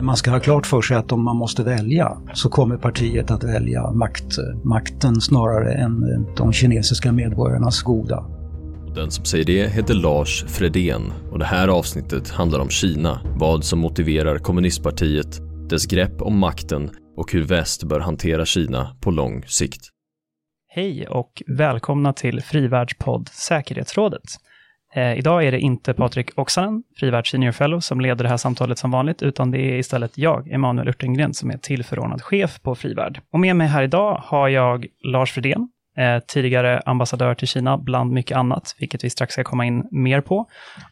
[0.00, 3.44] Man ska ha klart för sig att om man måste välja så kommer partiet att
[3.44, 8.24] välja makt, makten snarare än de kinesiska medborgarnas goda.
[8.94, 13.64] Den som säger det heter Lars Fredén och det här avsnittet handlar om Kina, vad
[13.64, 19.42] som motiverar kommunistpartiet, dess grepp om makten och hur väst bör hantera Kina på lång
[19.46, 19.88] sikt.
[20.68, 24.22] Hej och välkomna till Frivärldspodd Säkerhetsrådet.
[24.94, 28.78] Eh, idag är det inte Patrik Oksanen, Frivärd Senior Fellow, som leder det här samtalet
[28.78, 33.20] som vanligt, utan det är istället jag, Emanuel Örtengren, som är tillförordnad chef på Frivärd.
[33.32, 38.12] Och med mig här idag har jag Lars Fredén, eh, tidigare ambassadör till Kina, bland
[38.12, 40.46] mycket annat, vilket vi strax ska komma in mer på.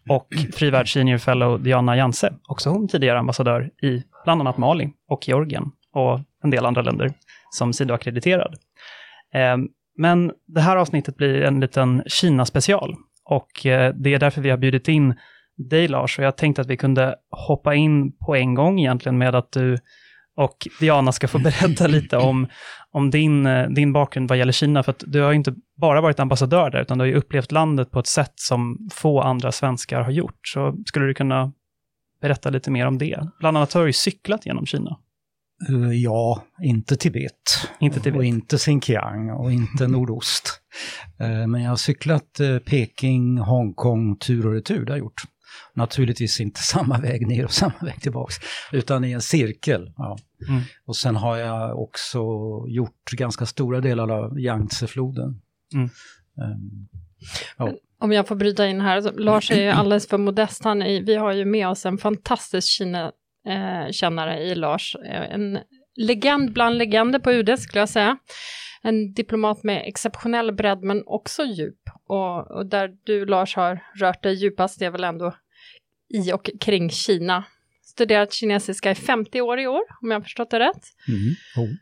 [0.09, 5.29] Och Frivärd Senior Fellow Diana Janse, också hon tidigare ambassadör i bland annat Mali och
[5.29, 7.13] Georgien och en del andra länder
[7.51, 8.55] som sidoackrediterad.
[9.35, 9.57] Eh,
[9.99, 14.57] men det här avsnittet blir en liten Kina-special och eh, det är därför vi har
[14.57, 15.15] bjudit in
[15.57, 19.35] dig Lars och jag tänkte att vi kunde hoppa in på en gång egentligen med
[19.35, 19.79] att du
[20.37, 22.49] och Diana ska få berätta lite om,
[22.91, 26.21] om din, eh, din bakgrund vad gäller Kina, för att du har inte bara varit
[26.21, 30.01] ambassadör där, utan du har ju upplevt landet på ett sätt som få andra svenskar
[30.01, 30.41] har gjort.
[30.43, 31.53] Så skulle du kunna
[32.21, 33.21] berätta lite mer om det?
[33.41, 34.99] Bland annat har du ju cyklat genom Kina.
[35.71, 37.33] Uh, ja, inte Tibet.
[37.81, 38.19] Inte Tibet.
[38.19, 40.61] Och inte Xinjiang och inte nordost.
[41.23, 45.23] Uh, men jag har cyklat uh, Peking, Hongkong tur och retur, det har jag gjort.
[45.75, 48.35] Naturligtvis inte samma väg ner och samma väg tillbaks,
[48.73, 49.93] utan i en cirkel.
[49.97, 50.19] Ja.
[50.49, 50.63] Mm.
[50.87, 52.21] Och sen har jag också
[52.69, 55.41] gjort ganska stora delar av Yangtze-floden.
[55.75, 55.91] Mm.
[56.37, 56.89] Um,
[57.57, 57.73] ja.
[57.99, 60.65] Om jag får bryta in här, Lars är ju alldeles för modest.
[60.65, 63.13] Han är, vi har ju med oss en fantastisk Kina
[63.47, 64.97] eh, kännare i Lars.
[65.05, 65.59] Eh, en
[65.97, 68.19] legend bland legender på UD skulle jag säga.
[68.83, 71.81] En diplomat med exceptionell bredd men också djup.
[72.09, 75.35] Och, och där du Lars har rört dig djupast är väl ändå
[76.15, 77.45] i och kring Kina.
[77.83, 80.85] Studerat kinesiska i 50 år i år, om jag har förstått det rätt.
[81.09, 81.35] Mm.
[81.57, 81.77] Oh.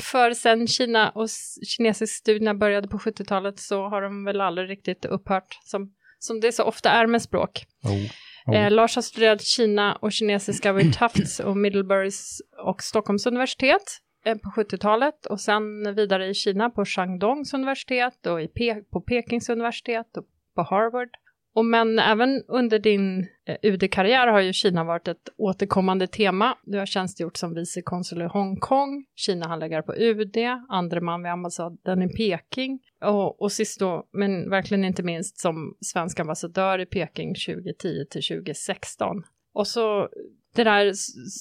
[0.00, 1.28] För sen Kina och
[1.66, 6.52] kinesisk studierna började på 70-talet så har de väl aldrig riktigt upphört, som, som det
[6.52, 7.66] så ofta är med språk.
[7.82, 8.10] Oh.
[8.54, 13.82] Eh, Lars har studerat Kina och kinesiska vid Tufts och Middleburys och Stockholms universitet
[14.24, 19.00] eh, på 70-talet och sen vidare i Kina på Shandongs universitet och i Pe på
[19.00, 20.24] Pekings universitet och
[20.54, 21.08] på Harvard.
[21.54, 26.58] Och men även under din eh, UD-karriär har ju Kina varit ett återkommande tema.
[26.62, 30.36] Du har tjänstgjort som vicekonsul i Hongkong, Kina-handläggare på UD,
[30.68, 35.76] andre man vid ambassaden i Peking och, och sist då, men verkligen inte minst som
[35.80, 39.22] svensk ambassadör i Peking 2010 till 2016.
[39.52, 40.08] Och så
[40.54, 40.92] det där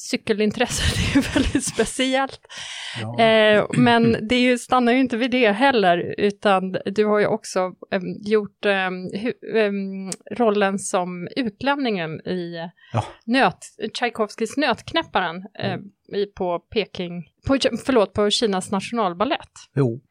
[0.09, 2.42] cykelintresset är ju väldigt speciellt.
[3.02, 3.24] Ja.
[3.24, 7.59] Eh, men det ju, stannar ju inte vid det heller, utan du har ju också
[7.92, 8.90] eh, gjort eh,
[10.38, 13.03] rollen som utlänningen i ja.
[13.25, 13.59] nöt,
[13.94, 15.81] Tchaikovskis Nötknäpparen mm.
[16.36, 19.52] på Peking, på, förlåt, på Kinas nationalballett.
[19.75, 20.02] Jo,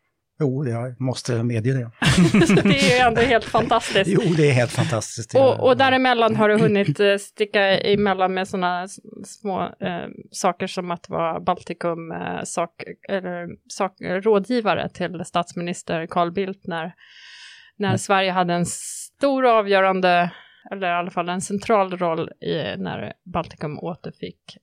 [0.40, 1.90] Jo, jag måste medge det.
[2.62, 4.10] det är ju ändå helt fantastiskt.
[4.10, 5.34] Jo, det är helt fantastiskt.
[5.34, 8.88] Och, och däremellan har du hunnit eh, sticka emellan med sådana
[9.24, 12.70] små eh, saker som att vara Baltikum eh, sak,
[13.08, 16.92] eller, sak, rådgivare till statsminister Carl Bildt när,
[17.76, 17.98] när mm.
[17.98, 20.30] Sverige hade en stor avgörande
[20.70, 24.56] eller i alla fall en central roll i när Baltikum återfick,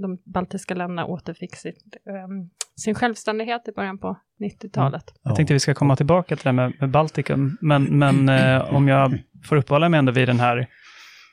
[0.00, 1.96] de baltiska länderna återfick sitt,
[2.26, 5.10] um, sin självständighet i början på 90-talet.
[5.10, 5.20] Mm.
[5.22, 8.88] Jag tänkte vi ska komma tillbaka till det med, med Baltikum, men, men eh, om
[8.88, 10.66] jag får uppehålla mig ändå vid den här,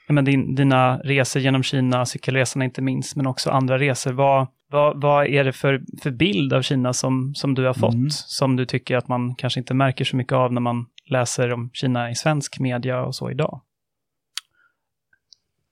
[0.09, 4.11] men din, dina resor genom Kina, cykelresorna inte minst, men också andra resor.
[4.11, 7.93] Vad, vad, vad är det för, för bild av Kina som, som du har fått,
[7.93, 8.09] mm.
[8.09, 11.69] som du tycker att man kanske inte märker så mycket av när man läser om
[11.73, 13.61] Kina i svensk media och så idag?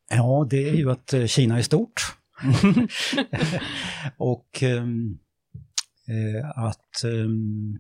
[0.10, 2.02] Ja, det är ju att eh, Kina är stort.
[4.18, 5.20] och um,
[6.56, 7.80] att um,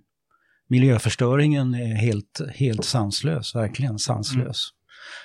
[0.67, 4.69] miljöförstöringen är helt, helt sanslös, verkligen sanslös.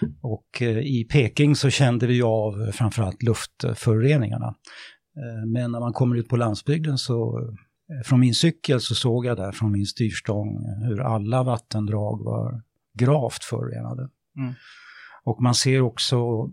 [0.02, 0.14] Mm.
[0.20, 4.46] Och uh, i Peking så kände vi av framförallt luftföroreningarna.
[5.16, 9.26] Uh, men när man kommer ut på landsbygden så, uh, från min cykel så såg
[9.26, 12.62] jag där från min styrstång hur alla vattendrag var
[12.98, 14.08] gravt förorenade.
[14.38, 14.54] Mm.
[15.24, 16.50] Och man ser också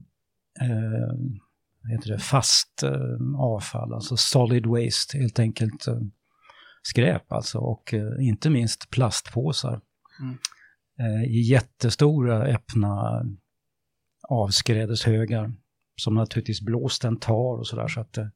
[0.62, 6.00] eh, heter det, fast eh, avfall, alltså solid waste, helt enkelt eh,
[6.84, 9.82] skräp alltså, och eh, inte minst plastpåsar.
[10.22, 10.38] Mm.
[11.00, 13.24] Eh, I jättestora öppna
[14.30, 15.54] avskrädeshögar
[15.96, 18.28] som naturligtvis blåsten tar och sådär så att eh,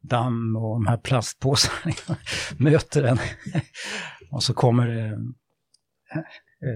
[0.00, 1.94] damm och de här plastpåsarna
[2.56, 3.18] möter en.
[4.30, 5.18] och så kommer det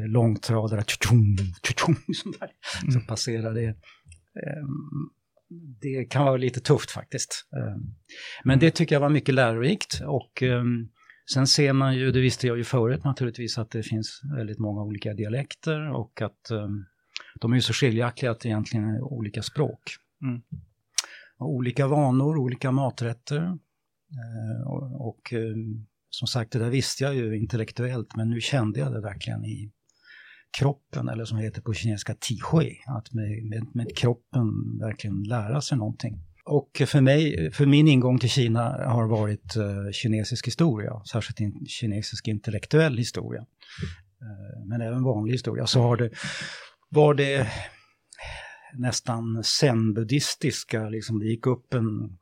[0.08, 2.34] långtradare, tjung, tjung, som,
[2.82, 2.92] mm.
[2.92, 3.76] som passerar det
[5.80, 7.48] det kan vara lite tufft faktiskt.
[8.44, 10.42] Men det tycker jag var mycket lärorikt och
[11.32, 14.82] sen ser man ju, det visste jag ju förut naturligtvis, att det finns väldigt många
[14.82, 16.50] olika dialekter och att
[17.40, 19.80] de är ju så skiljaktiga att det egentligen är olika språk.
[20.22, 20.42] Mm.
[21.38, 23.58] olika vanor, olika maträtter.
[24.66, 25.34] Och, och
[26.10, 29.72] som sagt, det där visste jag ju intellektuellt, men nu kände jag det verkligen i
[30.58, 35.60] kroppen, eller som det heter på kinesiska tishui, att med, med, med kroppen verkligen lära
[35.60, 36.18] sig någonting.
[36.44, 41.66] Och för mig, för min ingång till Kina har varit uh, kinesisk historia, särskilt in,
[41.66, 43.40] kinesisk intellektuell historia.
[43.40, 45.66] Uh, men även vanlig historia.
[45.66, 46.10] Så har det,
[46.88, 47.48] var det
[48.74, 52.18] nästan zen-buddhistiska, liksom det gick upp en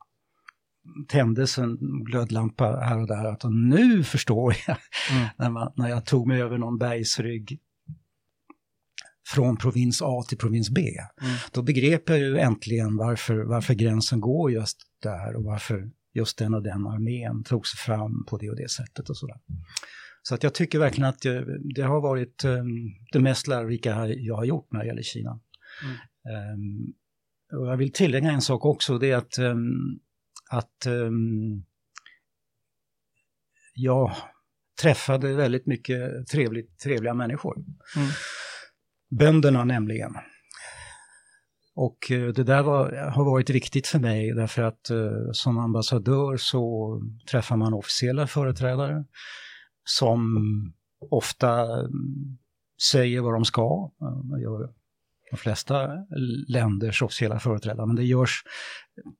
[1.08, 4.76] tändes en glödlampa här och där, att nu förstår jag,
[5.10, 5.28] mm.
[5.36, 7.60] när, man, när jag tog mig över någon bergsrygg
[9.34, 10.80] från provins A till provins B.
[10.80, 11.36] Mm.
[11.52, 16.54] Då begrep jag ju äntligen varför, varför gränsen går just där och varför just den
[16.54, 19.36] och den armén tog sig fram på det och det sättet och sådär.
[20.22, 22.66] Så att jag tycker verkligen att det, det har varit um,
[23.12, 25.40] det mest lärorika jag har gjort när det gäller Kina.
[25.82, 26.52] Mm.
[26.54, 26.94] Um,
[27.60, 30.00] och jag vill tillägga en sak också, det är att, um,
[30.50, 30.86] att
[33.74, 34.12] jag
[34.82, 37.56] träffade väldigt mycket trevligt, trevliga människor.
[37.96, 38.08] Mm.
[39.10, 40.14] Bönderna nämligen.
[41.76, 46.36] Och eh, det där var, har varit viktigt för mig därför att eh, som ambassadör
[46.36, 47.00] så
[47.30, 49.04] träffar man officiella företrädare
[49.84, 50.36] som
[51.10, 52.38] ofta mm,
[52.90, 53.90] säger vad de ska.
[54.02, 54.70] Eh, det gör
[55.30, 55.88] de flesta
[56.48, 58.42] länders officiella företrädare, men det görs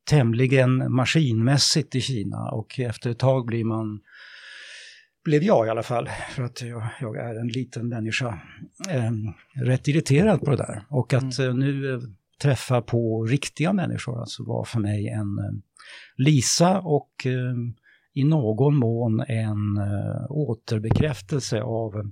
[0.09, 4.01] tämligen maskinmässigt i Kina och efter ett tag blir man
[5.27, 8.41] blev jag i alla fall, för att jag, jag är en liten människa,
[8.91, 9.13] eh,
[9.65, 10.83] rätt irriterad på det där.
[10.89, 11.51] Och att mm.
[11.51, 12.01] eh, nu eh,
[12.43, 15.53] träffa på riktiga människor alltså var för mig en eh,
[16.17, 17.55] Lisa och eh,
[18.15, 22.11] i någon mån en eh, återbekräftelse av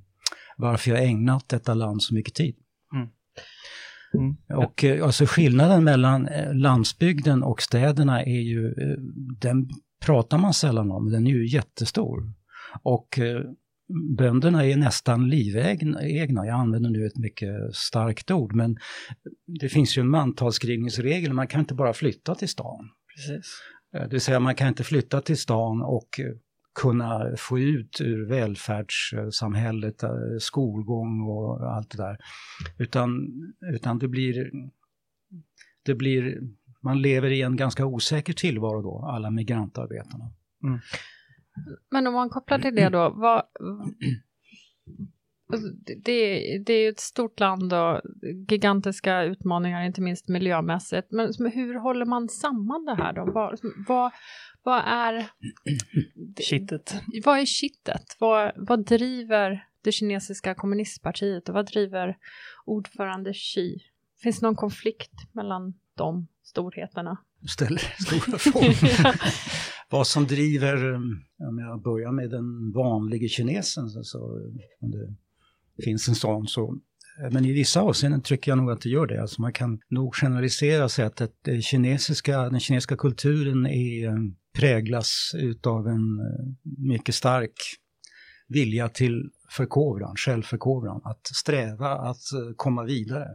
[0.56, 2.56] varför jag ägnat detta land så mycket tid.
[2.94, 3.08] Mm.
[4.14, 4.36] Mm.
[4.66, 8.74] Och alltså skillnaden mellan landsbygden och städerna är ju,
[9.40, 9.68] den
[10.04, 12.32] pratar man sällan om, den är ju jättestor.
[12.82, 13.42] Och eh,
[14.16, 18.76] bönderna är nästan livegna, jag använder nu ett mycket starkt ord, men
[19.60, 22.90] det finns ju en mantalsskrivningsregel, man kan inte bara flytta till stan.
[23.14, 23.60] Precis.
[23.94, 26.34] Eh, det vill säga man kan inte flytta till stan och eh,
[26.80, 30.04] kunna få ut ur välfärdssamhället,
[30.40, 32.18] skolgång och allt det där.
[32.78, 33.28] Utan,
[33.74, 34.50] utan det blir,
[35.82, 36.40] det blir,
[36.82, 40.32] man lever i en ganska osäker tillvaro då, alla migrantarbetarna.
[40.64, 40.78] Mm.
[41.90, 43.42] Men om man kopplar till det då, vad,
[45.52, 45.68] alltså,
[46.04, 48.00] det, det är ju ett stort land och
[48.48, 51.10] gigantiska utmaningar, inte minst miljömässigt.
[51.10, 53.24] Men hur håller man samman det här då?
[53.24, 53.58] Vad,
[53.88, 54.12] vad,
[54.62, 55.26] vad är...
[56.40, 56.94] Kittet.
[57.24, 58.16] Vad är kittet?
[58.18, 62.16] Vad, vad driver det kinesiska kommunistpartiet och vad driver
[62.64, 63.78] ordförande Xi?
[64.22, 67.16] Finns det någon konflikt mellan de storheterna?
[67.48, 68.74] Ställer stora frågor.
[69.94, 74.18] Vad som driver, mm, om jag börjar med den vanliga kinesen, så,
[74.80, 76.78] om det finns en sån, så
[77.22, 79.22] eh, men i vissa avseenden tycker jag nog att det gör det.
[79.22, 84.14] Alltså man kan nog generalisera sig att det eh, kinesiska, den kinesiska kulturen är, eh,
[84.58, 86.20] präglas utav en
[86.88, 87.54] mycket stark
[88.48, 92.22] vilja till förkovran, självförkovran, att sträva att
[92.56, 93.28] komma vidare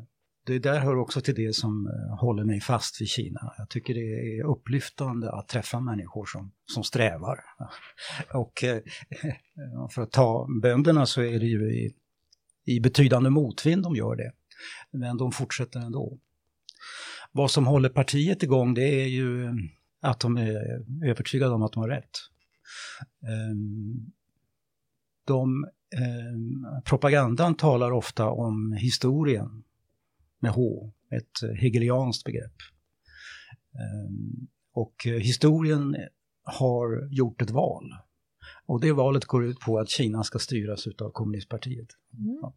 [0.49, 3.53] det där hör också till det som eh, håller mig fast vid Kina.
[3.57, 7.39] Jag tycker det är upplyftande att träffa människor som, som strävar.
[8.33, 8.81] Och eh,
[9.91, 11.93] för att ta bönderna så är det ju i,
[12.65, 14.31] i betydande motvind de gör det.
[14.91, 16.17] Men de fortsätter ändå.
[17.31, 19.53] Vad som håller partiet igång det är ju eh,
[20.01, 22.17] att de är övertygade om att de har rätt.
[23.23, 24.11] Ehm,
[25.25, 25.65] de,
[25.95, 29.63] ehm, propagandan talar ofta om historien
[30.39, 32.55] med H, ett hegelianskt begrepp.
[33.73, 35.95] Ehm, och eh, historien
[36.43, 37.83] har gjort ett val.
[38.65, 41.87] Och det valet går ut på att Kina ska styras av kommunistpartiet.
[42.13, 42.39] Mm.
[42.41, 42.53] Ja.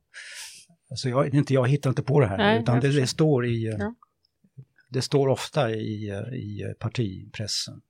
[0.91, 3.67] Alltså jag, inte, jag hittar inte på det här, Nej, utan det, det, står i,
[3.67, 3.95] eh, ja.
[4.89, 7.81] det står ofta i, eh, i partipressen.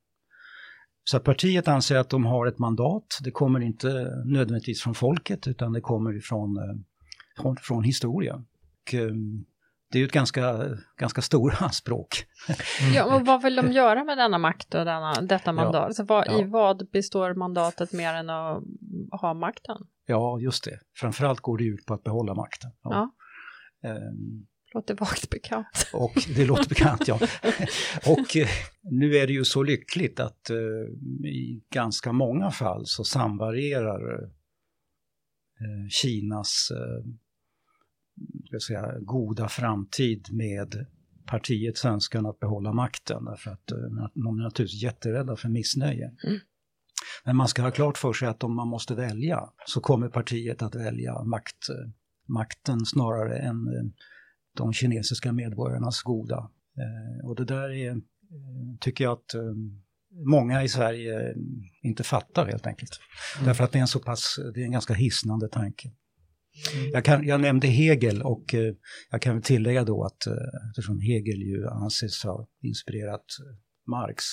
[1.05, 5.73] Så partiet anser att de har ett mandat, det kommer inte nödvändigtvis från folket utan
[5.73, 6.85] det kommer ifrån,
[7.37, 8.45] från, från historia.
[8.83, 9.45] Och, ehm,
[9.93, 12.25] det är ju ett ganska, ganska stora anspråk.
[12.81, 12.95] Mm.
[12.95, 15.75] Ja, och vad vill de göra med denna makt och denna, detta mandat?
[15.75, 16.41] Ja, alltså vad, ja.
[16.41, 18.63] I vad består mandatet mer än att
[19.21, 19.77] ha makten?
[20.07, 20.79] Ja, just det.
[20.97, 22.71] Framförallt går det ut på att behålla makten.
[22.83, 23.13] Ja.
[23.83, 23.91] ja.
[23.91, 25.91] Um, Låter vagt bekant.
[25.93, 27.15] Och det låter bekant, ja.
[28.07, 28.49] Och eh,
[28.83, 30.57] nu är det ju så lyckligt att eh,
[31.29, 34.23] i ganska många fall så samvarierar
[35.61, 37.13] eh, Kinas eh,
[38.47, 40.87] ska säga, goda framtid med
[41.26, 43.25] partiets önskan att behålla makten.
[43.25, 43.79] Därför att eh,
[44.14, 46.05] de är naturligtvis jätterädda för missnöje.
[46.05, 46.38] Mm.
[47.25, 50.62] Men man ska ha klart för sig att om man måste välja så kommer partiet
[50.62, 51.91] att välja makt, eh,
[52.29, 53.85] makten snarare än eh,
[54.57, 56.50] de kinesiska medborgarnas goda.
[56.79, 57.97] Eh, och det där är, eh,
[58.81, 59.55] tycker jag att eh,
[60.26, 61.35] många i Sverige
[61.83, 63.00] inte fattar helt enkelt.
[63.37, 63.47] Mm.
[63.47, 65.91] Därför att det är en så pass, det är en ganska hisnande tanke.
[66.93, 68.75] Jag, kan, jag nämnde Hegel och eh,
[69.11, 70.33] jag kan tillägga då att eh,
[70.71, 73.57] eftersom Hegel ju anses ha inspirerat eh,
[73.91, 74.25] Marx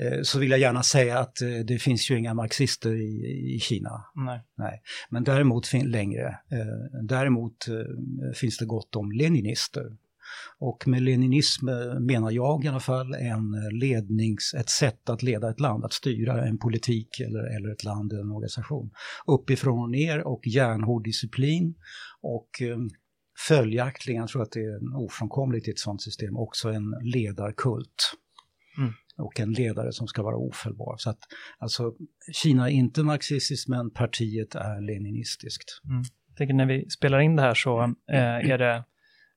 [0.00, 4.04] eh, så vill jag gärna säga att det finns ju inga marxister i, i Kina.
[4.56, 4.82] Nej.
[5.10, 6.38] Men däremot fin- längre,
[7.08, 7.56] däremot
[8.34, 9.96] finns det gott om leninister.
[10.58, 15.22] Och med leninism eh, menar jag i alla fall en eh, lednings, ett sätt att
[15.22, 18.90] leda ett land, att styra en politik eller, eller ett land eller en organisation.
[19.26, 21.74] Uppifrån och ner och järnhård disciplin
[22.22, 22.78] och eh,
[23.48, 28.12] följaktligen, jag tror att det är ofrånkomligt i ett sådant system, också en ledarkult.
[28.78, 28.92] Mm.
[29.16, 30.96] Och en ledare som ska vara ofelbar.
[30.98, 31.18] Så att,
[31.58, 31.92] alltså,
[32.32, 35.80] Kina är inte marxistiskt men partiet är leninistiskt.
[36.28, 38.84] Jag tänker när vi spelar in det här så eh, är det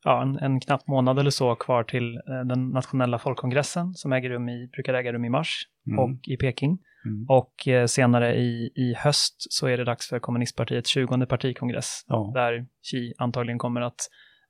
[0.05, 4.29] ja, en, en knapp månad eller så kvar till eh, den nationella folkkongressen som äger
[4.29, 5.99] rum i, brukar äga rum i mars Mm.
[5.99, 6.77] och i Peking.
[7.05, 7.25] Mm.
[7.29, 12.31] Och eh, senare i, i höst så är det dags för kommunistpartiets 20 partikongress Ja,
[12.33, 13.99] där Xi antagligen kommer att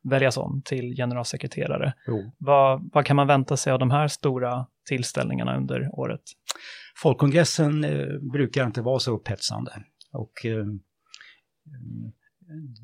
[0.09, 1.93] väljas om till generalsekreterare.
[2.38, 6.21] Vad, vad kan man vänta sig av de här stora tillställningarna under året?
[7.01, 9.71] Folkkongressen eh, brukar inte vara så upphetsande.
[10.13, 10.65] Och, eh,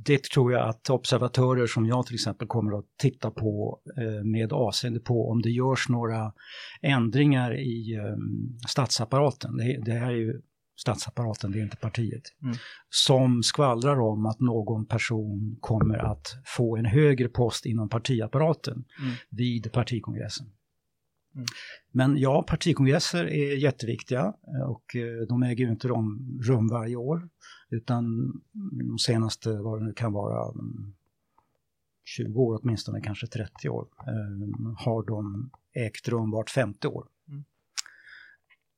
[0.06, 4.54] det tror jag att observatörer som jag till exempel kommer att titta på eh, med
[4.54, 6.34] avseende på om det görs några
[6.82, 8.16] ändringar i eh,
[8.68, 9.58] statsapparaten.
[9.86, 10.42] Det, här är ju
[10.80, 12.24] statsapparaten, det är inte partiet.
[12.44, 12.56] Mm.
[12.90, 19.14] Som skvallrar om att någon person kommer att få en högre post inom partiapparaten Mm.
[19.30, 20.48] vid partikongressen.
[21.36, 21.46] Mm.
[21.92, 27.30] Men ja, partikongresser är jätteviktiga eh, och eh, de äger ju inte rum varje år.
[27.72, 28.32] Utan
[28.72, 30.94] de senaste, vad det nu kan vara, mm,
[32.04, 37.08] 20 år åtminstone, kanske 30 år, eh, har de ägt rum vart femte år.
[37.28, 37.44] Mm.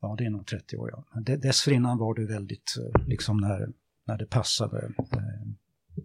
[0.02, 1.06] Ja, det är nog 30 år, ja.
[1.14, 3.74] Men Dessförinnan var det väldigt, eh, liksom när,
[4.06, 5.48] när det passade eh,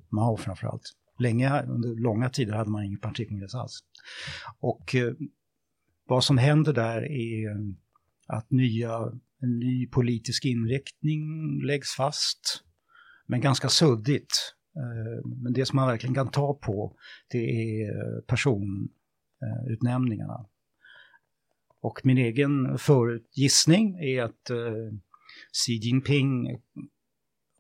[0.09, 0.95] Mao framförallt.
[1.19, 3.79] Länge, under långa tider hade man ingen partikongress alls.
[4.61, 5.13] Och eh,
[6.07, 7.75] vad som händer där är
[8.27, 11.23] att nya, en ny politisk inriktning
[11.63, 12.65] läggs fast,
[13.29, 14.55] men ganska suddigt.
[14.77, 16.97] Eh, men det som man verkligen kan ta på,
[17.29, 20.47] det är eh, personutnämningarna.
[21.81, 24.93] Och min egen förutgissning är att eh,
[25.53, 26.59] Xi Jinping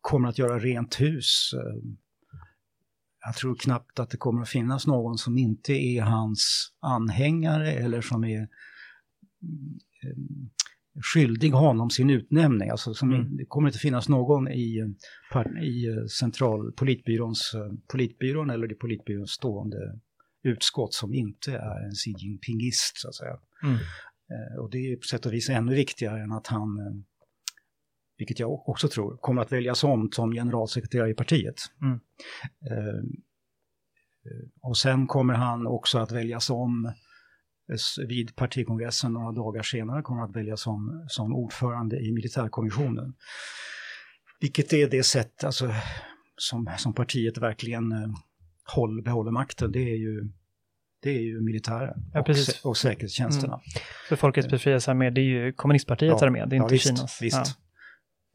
[0.01, 1.55] kommer att göra rent hus.
[3.25, 8.01] Jag tror knappt att det kommer att finnas någon som inte är hans anhängare eller
[8.01, 8.49] som är
[9.53, 9.79] mm,
[11.03, 12.71] skyldig honom sin utnämning.
[12.71, 13.37] Alltså som, Mm.
[13.37, 14.95] Det kommer inte finnas någon i,
[15.63, 20.01] i eh, central politbyråns, eh, politbyrån eller i politbyråns stående
[20.43, 23.39] utskott som inte är en Xi Jinpingist så att säga.
[23.63, 23.75] Mm.
[23.75, 26.69] Eh, Och det är på sätt och vis ännu viktigare än att han,
[28.19, 31.57] vilket jag också tror, kommer att väljas om som generalsekreterare i partiet.
[31.83, 32.01] Mm.
[34.63, 36.93] Och sen kommer han också att väljas om
[38.09, 43.15] vid partikongressen några dagar senare kommer att väljas som, som ordförande i militärkommissionen.
[44.41, 45.75] Vilket är det sätt alltså,
[46.37, 48.09] som, som partiet verkligen eh,
[48.75, 50.31] håll, behåller makten, det är ju,
[51.03, 53.61] det är ju militären Ja, och, sä- och säkerhetstjänsterna.
[54.09, 57.23] För Folkets befrielsearmé, det är ju kommunistpartiets Ja, armé, det är ja, inte visst, Kinas.
[57.23, 57.59] Visst.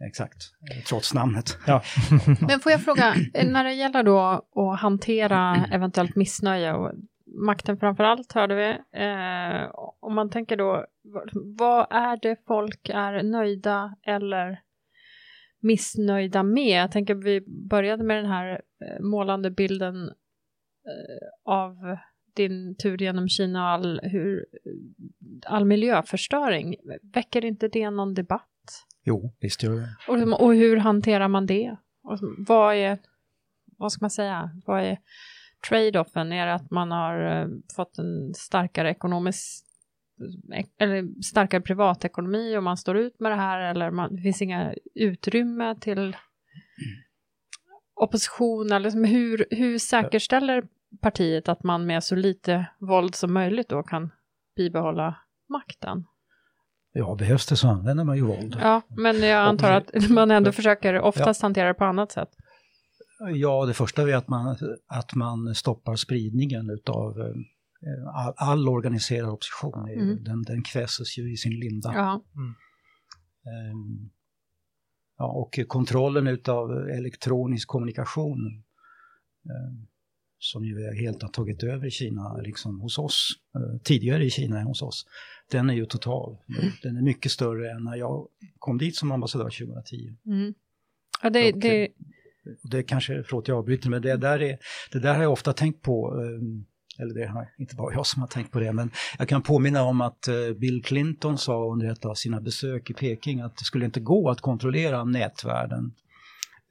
[0.07, 0.37] Exakt,
[0.71, 1.57] Eh, trots namnet.
[1.67, 1.83] Ja.
[2.39, 4.19] Men får jag fråga, eh, när det gäller då
[4.55, 6.91] att hantera eventuellt missnöje och
[7.25, 8.69] makten framför allt hörde vi,
[9.01, 10.85] eh, om man tänker då,
[11.33, 14.61] vad, är det folk är nöjda eller
[15.59, 16.83] missnöjda med?
[16.83, 21.97] Jag tänker vi började med den här eh, målande bilden eh, av
[22.35, 24.45] din tur genom Kina och all, hur,
[25.45, 26.75] all miljöförstöring.
[27.13, 28.49] Väcker inte det någon debatt?
[29.03, 29.87] Jo, visst gör det.
[30.07, 31.77] Och, och hur hanterar man det?
[32.03, 32.97] Och vad är,
[33.77, 34.97] vad ska man säga, vad är
[35.69, 36.31] trade-offen?
[36.31, 39.65] Är det att man har eh, fått en starkare ekonomisk
[40.79, 44.73] eller starkare privatekonomi och man står ut med det här eller man, det finns inga
[44.95, 46.15] utrymme till
[47.95, 50.63] opposition eller liksom hur, hur säkerställer
[51.01, 54.11] partiet att man med så lite våld som möjligt då kan
[54.55, 55.15] bibehålla
[55.49, 56.05] makten.
[56.93, 58.57] Ja, behövs det så använder man ju våld.
[58.61, 62.29] Ja, men jag antar att man ändå försöker oftast hantera det på annat sätt.
[63.19, 69.29] Ja, det första är att man, att man stoppar spridningen utav eh, all, all organiserad
[69.29, 69.89] opposition.
[69.89, 70.23] Mm.
[70.23, 71.91] Den, den kväses ju i sin linda.
[71.93, 72.23] Ja.
[72.35, 72.55] Mm.
[73.71, 74.09] Um,
[75.17, 78.63] ja, och kontrollen utav elektronisk kommunikation
[79.49, 79.87] um,
[80.39, 84.59] som ju helt har tagit över i Kina, liksom hos oss, uh, tidigare i Kina
[84.59, 85.05] än hos oss,
[85.51, 86.37] den är ju total.
[86.49, 86.71] Mm.
[86.83, 88.27] Den är mycket större än när jag
[88.59, 90.15] kom dit som ambassadör 2010.
[90.25, 90.53] Mm.
[91.21, 91.87] Ja, det, och, det...
[92.63, 94.57] det kanske, förlåt jag avbryter, men det där, är,
[94.91, 96.65] det där har jag ofta tänkt på, um,
[96.99, 99.83] eller det har inte bara jag som har tänkt på det, men jag kan påminna
[99.83, 103.65] om att uh, Bill Clinton sa under ett av sina besök i Peking att det
[103.65, 105.93] skulle inte gå att kontrollera nätvärlden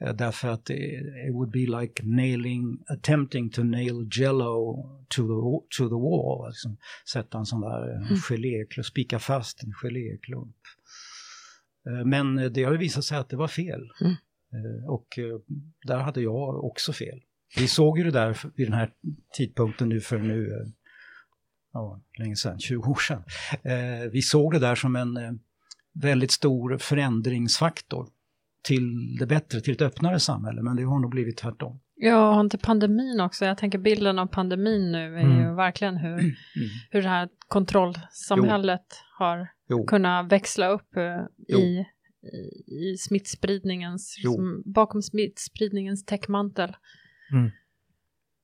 [0.05, 5.89] Eh, därför att it would be like nailing, attempting to nail jello to the, to
[5.89, 6.49] the wall.
[6.49, 6.77] Liksom,
[7.13, 8.17] sätta en sån där eh, mm.
[8.17, 10.57] geléklump, spika fast en geléklump.
[11.89, 13.81] Eh, men det har visat sig att det var fel.
[14.01, 14.15] Mm.
[14.87, 15.07] Och
[15.87, 17.21] där hade jag också fel.
[17.57, 18.91] Vi såg ju det där vid den här
[19.37, 20.65] tidpunkten nu för nu,
[21.73, 23.23] ja, länge sedan, 20 år sedan.
[24.13, 25.41] Vi såg det där som en
[25.95, 28.09] väldigt stor förändringsfaktor
[28.63, 31.81] till det bättre, till ett öppnare samhälle, men det har nog blivit tvärtom.
[31.95, 33.45] Ja, har inte pandemin också?
[33.45, 35.41] Jag tänker bilden av pandemin nu är mm.
[35.41, 36.33] ju verkligen hur, mm.
[36.91, 39.25] hur det här kontrollsamhället jo.
[39.25, 39.87] har jo.
[39.87, 41.85] kunnat växla upp uh, i,
[42.67, 46.77] i, smittspridningens, liksom, bakom smittspridningens täckmantel.
[47.33, 47.51] Mm.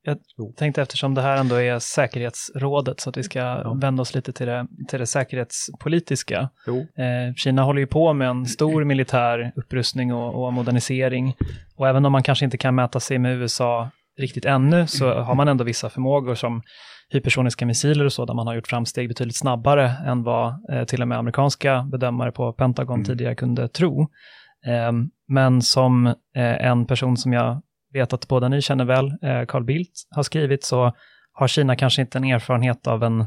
[0.03, 0.19] Jag
[0.57, 3.75] tänkte eftersom det här ändå är säkerhetsrådet så att vi ska ja.
[3.75, 6.51] vända oss lite till det, till det säkerhetspolitiska.
[6.67, 11.37] Eh, Kina håller ju på med en stor militär upprustning och, och, modernisering.
[11.77, 15.35] Och även om man kanske inte kan mäta sig med USA riktigt ännu så har
[15.35, 16.63] man ändå vissa förmågor som
[17.11, 21.03] hypersoniska missiler och så, där man har gjort framsteg betydligt snabbare än vad eh, till
[21.03, 23.05] och med amerikanska bedömare på Pentagon mm.
[23.05, 24.03] tidigare kunde tro.
[24.67, 24.93] Eh,
[25.29, 26.15] men som eh,
[26.67, 30.65] en person som jag vet att båda ni känner väl, eh, Carl Bildt har skrivit,
[30.65, 30.93] så
[31.33, 33.27] har Kina kanske inte en erfarenhet av en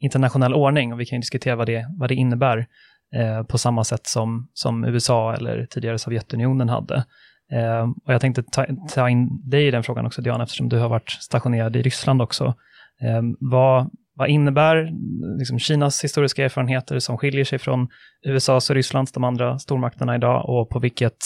[0.00, 2.66] internationell ordning och vi kan ju diskutera vad det, vad det innebär
[3.14, 7.04] eh, på samma sätt som, som USA eller tidigare Sovjetunionen hade.
[7.52, 10.78] Eh, och jag tänkte ta, ta, in dig i den frågan också, Diana, eftersom du
[10.78, 12.54] har varit stationerad i Ryssland också.
[13.02, 14.90] Eh, vad, vad innebär
[15.38, 17.88] liksom, Kinas historiska erfarenheter som skiljer sig från
[18.26, 21.18] USAs och Rysslands, de andra stormakterna idag, och på vilket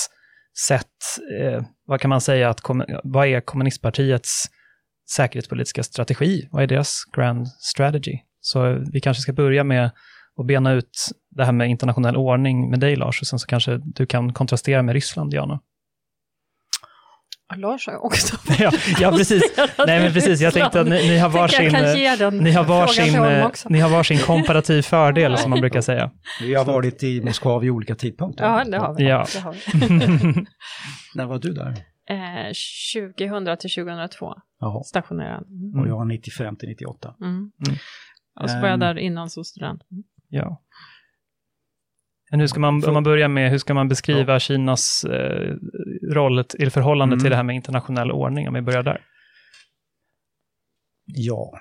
[0.69, 0.87] sätt,
[1.41, 2.61] eh, vad kan man säga, att
[3.05, 4.45] vad är kommunistpartiets
[5.17, 6.49] säkerhetspolitiska strategi?
[6.51, 8.19] Vad är deras grand strategy?
[8.41, 9.91] Så vi kanske ska börja med
[10.41, 10.91] att bena ut
[11.31, 14.83] det här med internationell ordning med dig Lars, och sen så kanske du kan kontrastera
[14.83, 15.61] med Ryssland, Diana.
[17.57, 19.43] Lars har också ja, ja, precis.
[19.87, 20.41] Nej, men precis.
[20.41, 21.65] Jag tänkte att ni, ni har varsin,
[22.43, 26.11] ni har varsin, ni har varsin komparativ fördel, som man brukar säga.
[26.41, 28.45] Vi har varit i Moskva vid olika tidpunkter.
[28.45, 29.05] Ja, det har vi.
[29.09, 29.27] Ja.
[29.33, 30.47] Det har vi.
[31.15, 31.75] När var du där?
[32.11, 32.53] Eh,
[33.19, 34.83] 2000 till 2002, Jaha.
[34.83, 35.45] stationerad.
[35.49, 35.81] Mm.
[35.81, 37.15] Och jag var 95 till 98.
[37.21, 37.33] Mm.
[37.33, 37.51] Mm.
[38.41, 39.83] Och så var jag där innan som student.
[39.91, 40.05] Mm.
[40.29, 40.63] Ja.
[42.31, 44.39] Men hur ska man, om man börjar med, hur ska man beskriva ja.
[44.39, 45.55] Kinas eh,
[46.09, 47.23] roll i förhållande mm.
[47.23, 49.05] till det här med internationell ordning, om vi börjar där?
[51.05, 51.61] Ja.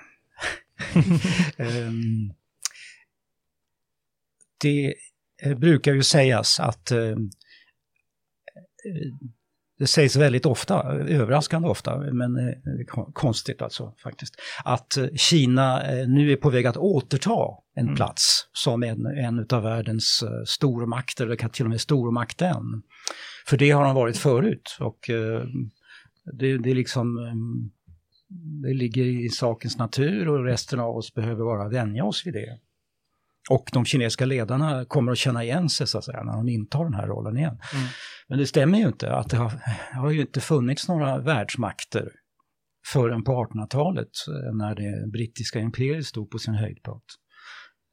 [1.56, 2.32] um,
[4.60, 4.94] det
[5.42, 7.30] eh, brukar ju sägas att um,
[9.78, 12.54] det sägs väldigt ofta, överraskande ofta, men
[13.12, 14.34] konstigt alltså faktiskt,
[14.64, 17.96] att Kina nu är på väg att återta en mm.
[17.96, 22.62] plats som en, en av världens stormakter, eller till och med stormakten.
[23.48, 25.42] För det har de varit förut och eh,
[26.32, 27.34] det, det är liksom eh,
[28.62, 32.58] det ligger i sakens natur och resten av oss behöver bara vänja oss vid det.
[33.50, 36.84] Och de kinesiska ledarna kommer att känna igen sig så att säga när de intar
[36.84, 37.58] den här rollen igen.
[37.74, 37.86] Mm.
[38.28, 39.52] Men det stämmer ju inte att det har,
[39.92, 42.12] har ju inte funnits några världsmakter
[42.92, 47.06] förrän på 1800-talet eh, när det brittiska imperiet stod på sin höjdpunkt.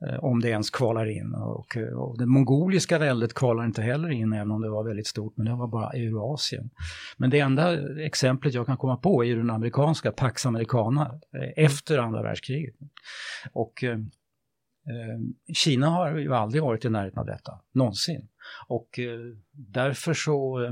[0.05, 1.33] Eh, om det ens kvalar in.
[1.33, 5.07] Och, eh, och det mongoliska väldet kvalar inte heller in även om det var väldigt
[5.07, 6.69] stort, men det var bara Eurasien.
[7.17, 11.19] Men det enda exemplet jag kan komma på är den amerikanska Pax Americana
[11.55, 12.75] efter andra världskriget.
[13.53, 13.83] Och
[14.89, 18.27] Eh, Kina har ju aldrig varit i närheten av detta, någonsin.
[18.67, 19.19] Och eh,
[19.51, 20.71] därför så, eh,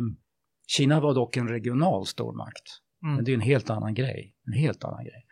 [0.68, 2.64] Kina var dock en regional stormakt.
[3.04, 3.16] Mm.
[3.16, 5.26] Men det är en helt annan grej, en helt annan grej.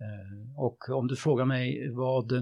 [0.00, 2.32] Eh, och om du frågar mig vad,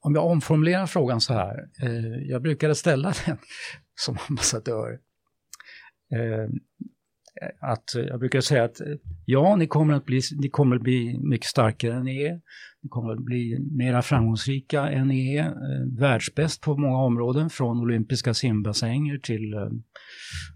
[0.00, 3.36] om jag omformulerar frågan så här, eh, jag brukade ställa den
[3.94, 4.98] som ambassadör.
[6.12, 6.50] Eh,
[7.60, 8.80] att jag brukar säga att
[9.24, 12.40] ja, ni kommer att bli, ni kommer att bli mycket starkare än ni är.
[12.82, 15.54] Ni kommer att bli mera framgångsrika än ni är.
[16.00, 19.54] Världsbäst på många områden, från olympiska simbassänger till,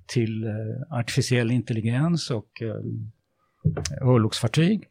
[0.07, 0.45] till
[0.91, 2.63] artificiell intelligens och
[4.03, 4.89] örlogsfartyg.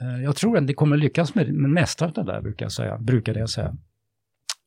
[0.00, 2.72] Eh, jag tror att ni kommer lyckas med, med mesta av det där, brukar jag
[2.72, 2.98] säga.
[2.98, 3.76] Brukade jag säga.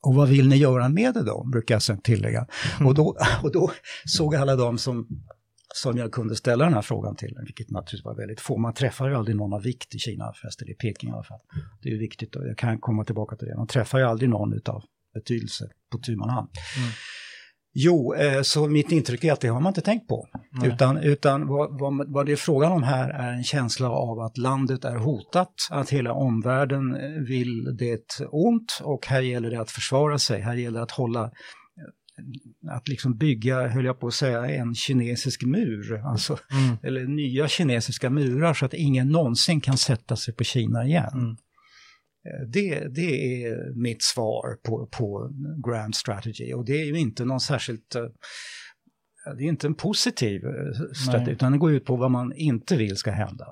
[0.01, 2.47] Och vad vill ni göra med det då, brukar jag sen tillägga.
[2.75, 2.87] Mm.
[2.87, 3.71] Och, då, och då
[4.05, 5.07] såg alla de som,
[5.75, 8.57] som jag kunde ställa den här frågan till, vilket naturligtvis var väldigt få.
[8.57, 11.39] Man träffar ju aldrig någon av vikt i Kina, förresten i Peking i alla fall.
[11.81, 13.57] Det är ju viktigt och jag kan komma tillbaka till det.
[13.57, 16.49] Man träffar ju aldrig någon utav betydelse på tu man hand.
[16.77, 16.89] Mm.
[17.81, 20.27] Jo, eh, så mitt intryck är att det har man inte tänkt på.
[20.51, 20.69] Nej.
[20.69, 24.37] Utan, utan vad, vad, vad det är frågan om här är en känsla av att
[24.37, 29.71] landet är hotat, att hela omvärlden eh, vill det ont och här gäller det att
[29.71, 34.13] försvara sig, här gäller det att hålla eh, att liksom bygga, höll jag på att
[34.13, 36.77] säga, en kinesisk mur, alltså, Mm.
[36.83, 41.09] eller nya kinesiska murar så att ingen någonsin kan sätta sig på Kina igen.
[41.13, 41.35] Mm.
[42.25, 45.32] Eh, Det, det är mitt svar på, på
[45.67, 48.05] Grand Strategy och det är ju inte någon särskilt, eh,
[49.38, 50.71] det är inte en positiv eh,
[51.05, 51.34] strategi Nej.
[51.34, 53.45] utan det går ut på vad man inte vill ska hända.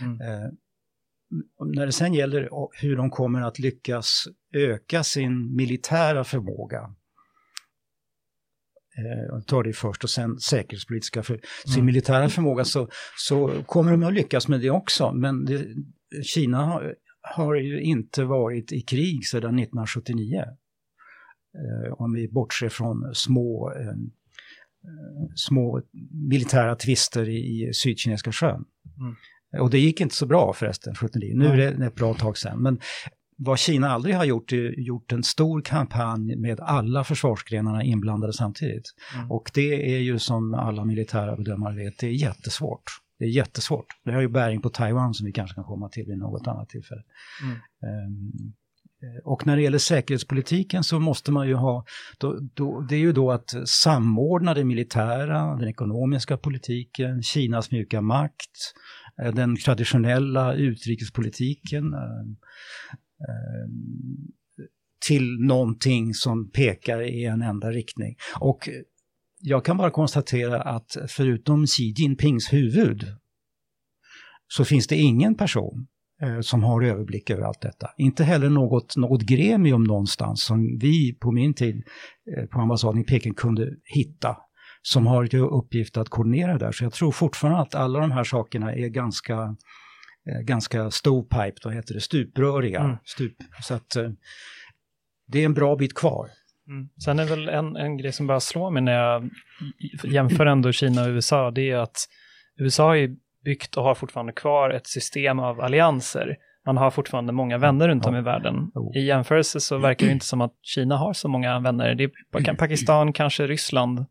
[0.00, 0.20] Mm.
[0.20, 0.48] Eh,
[1.74, 6.94] när det sen gäller hur de kommer att lyckas öka sin militära förmåga,
[9.28, 11.86] jag tar det först och sen säkerhetspolitiska, för sin Mm.
[11.86, 15.12] militära förmåga så, så kommer de att lyckas med det också.
[15.12, 15.66] Men det,
[16.22, 20.44] Kina har, har ju inte varit i krig sedan 1979.
[21.54, 23.94] Eh, om vi bortser från små, eh,
[25.34, 28.64] små militära tvister i, i Sydkinesiska sjön.
[28.98, 29.14] Mm.
[29.62, 31.34] Och det gick inte så bra förresten, 79.
[31.36, 32.62] Nu är det ett bra tag sedan.
[32.62, 32.80] Men
[33.36, 38.84] vad Kina aldrig har gjort är gjort en stor kampanj med alla försvarsgrenarna inblandade samtidigt.
[39.14, 39.30] Mm.
[39.30, 42.84] Och det är ju som alla militära bedömare vet, det är jättesvårt.
[43.22, 43.86] Det är jättesvårt.
[44.04, 46.68] Det har ju bäring på Taiwan som vi kanske kan komma till vid något annat
[46.68, 47.02] tillfälle.
[47.42, 47.54] Mm.
[47.54, 48.52] Ehm,
[49.02, 51.84] eh, och när det gäller säkerhetspolitiken så måste man ju ha,
[52.18, 58.00] då, då, det är ju då att samordna det militära, den ekonomiska politiken, Kinas mjuka
[58.00, 58.74] makt,
[59.22, 62.20] eh, den traditionella utrikespolitiken eh,
[63.28, 63.68] eh,
[65.08, 68.16] till någonting som pekar i en enda riktning.
[68.40, 68.68] Och
[69.42, 73.06] jag kan bara konstatera att förutom Xi Jinpings huvud
[74.48, 75.86] så finns det ingen person
[76.22, 77.90] eh, som har överblick över allt detta.
[77.96, 81.82] Inte heller något, något gremium någonstans som vi på min tid
[82.36, 84.36] eh, på ambassaden i Peking kunde hitta
[84.82, 86.72] som har till uppgift att koordinera där.
[86.72, 89.56] Så jag tror fortfarande att alla de här sakerna är ganska,
[90.30, 92.80] eh, ganska stovepipe, vad heter det, stupröriga.
[92.80, 92.96] Mm.
[93.04, 93.96] Stup, så att
[95.26, 96.30] det är en bra bit kvar.
[96.72, 96.88] Mm.
[97.04, 99.30] Sen är väl en, en grej som bara slår mig när jag
[100.04, 101.96] jämför ändå Kina och USA, det är att
[102.60, 106.36] USA har ju byggt och har fortfarande kvar ett system av allianser.
[106.66, 108.54] Man har fortfarande många vänner runt om i världen.
[108.74, 108.92] Jo.
[108.94, 111.94] I jämförelse så verkar det inte som att Kina har så många vänner.
[111.94, 114.04] Det är Pa- Pakistan, kanske Ryssland.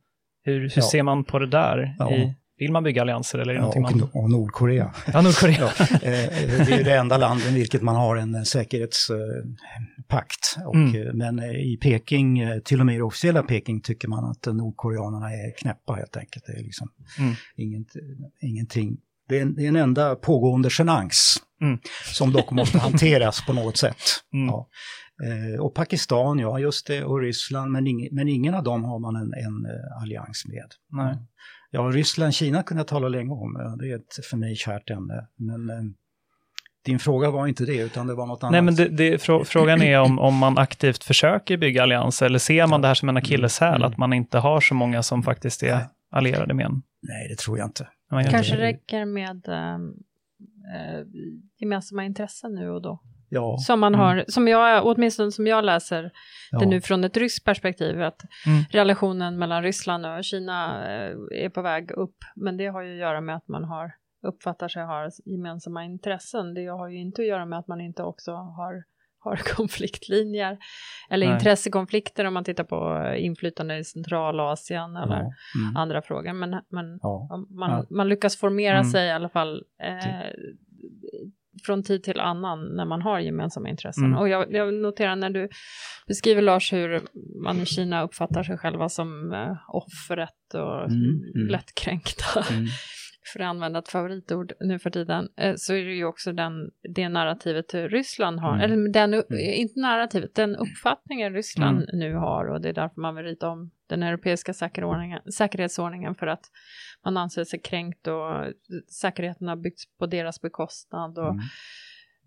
[0.44, 0.82] Hur, hur Ja.
[0.82, 1.96] ser man på det där?
[2.00, 2.12] Ja.
[2.12, 4.10] I, vill man bygga allianser eller är det Ja, och, man...
[4.14, 4.94] och Nordkorea.
[5.14, 5.56] Ja, Nordkorea.
[5.80, 8.46] Ja, eh, det är det enda landet i vilket man har en
[10.12, 10.68] säkerhetspakt.
[10.68, 11.08] Och, Mm.
[11.08, 14.26] eh, Men eh, i Peking, eh, till och med i det officiella Peking, tycker man
[14.32, 16.46] att nordkoreanerna är knäppa helt enkelt.
[16.46, 17.34] Det är liksom Mm.
[17.56, 17.88] inget,
[18.42, 18.98] ingenting.
[19.30, 21.80] Det är, en, det är en enda pågående genans Mm.
[22.14, 23.98] som dock måste hanteras på något sätt.
[24.34, 24.48] Mm.
[24.48, 24.70] Ja.
[25.24, 29.00] Eh, och Pakistan, ja just det, och Ryssland, men, ing, men ingen av dem har
[29.00, 29.68] man en, en
[30.02, 30.68] allians med.
[30.92, 31.18] Nej.
[31.72, 33.78] Ja, Ryssland, Kina kunde jag tala länge om.
[33.80, 35.28] Det är ett för mig kärt ämne.
[35.38, 35.94] Men
[36.86, 38.52] din fråga var inte det, utan det var något annat.
[38.52, 42.40] Nej, men det, det, frå, frågan är om, om man aktivt försöker bygga allianser eller
[42.40, 43.88] ser man det här som en akilleshäl, Mm.
[43.92, 45.86] att man inte har så många som faktiskt är Nej.
[46.12, 46.82] allierade med en.
[47.02, 47.88] Nej, det tror jag inte.
[48.12, 48.62] Man Kanske det.
[48.62, 51.06] räcker med eh,
[51.60, 53.02] gemensamma intressen nu och då.
[53.34, 54.06] Ja, Som man Mm.
[54.06, 56.12] har, som jag, åtminstone som jag läser
[56.52, 56.60] ja.
[56.60, 58.64] det nu från ett ryskt perspektiv, att Mm.
[58.72, 61.12] relationen mellan Ryssland och Kina eh,
[61.46, 62.16] är på väg upp.
[62.36, 63.92] Men det har ju att göra med att man har,
[64.24, 66.54] uppfattar sig ha gemensamma intressen.
[66.54, 68.84] Det har ju inte att göra med att man inte också har,
[69.20, 70.58] har konfliktlinjer
[71.10, 71.36] eller Nej.
[71.36, 75.32] intressekonflikter om man tittar på inflytande i Centralasien eller Ja.
[75.64, 75.76] Mm.
[75.78, 76.34] andra frågor.
[76.34, 77.46] Men, men Ja.
[77.50, 77.86] man, Ja.
[77.90, 78.92] man lyckas formera Mm.
[78.92, 80.30] sig i alla fall eh,
[81.66, 84.06] från tid till annan när man har gemensamma intressen.
[84.06, 84.18] Mm.
[84.18, 85.50] Och jag, jag noterar när du
[86.08, 87.02] beskriver Lars hur
[87.44, 91.48] man i Kina uppfattar sig själva som eh, offret och Mm, mm.
[91.48, 92.44] lättkränkta.
[93.22, 93.32] Mm.
[93.34, 96.72] för att använda ett favoritord nu för tiden, eh, så är det ju också den,
[96.96, 98.62] det narrativet Ryssland har, Mm.
[98.62, 99.24] eller den, Mm.
[99.40, 102.00] inte narrativet, den uppfattningen Ryssland Mm.
[102.00, 106.28] nu har och det är därför man vill rita om den europeiska säkerhetsordningen, säkerhetsordningen för
[106.28, 106.46] att
[107.06, 108.54] man anser sig kränkt och
[109.02, 111.40] säkerheten har byggts på deras bekostnad och Mm.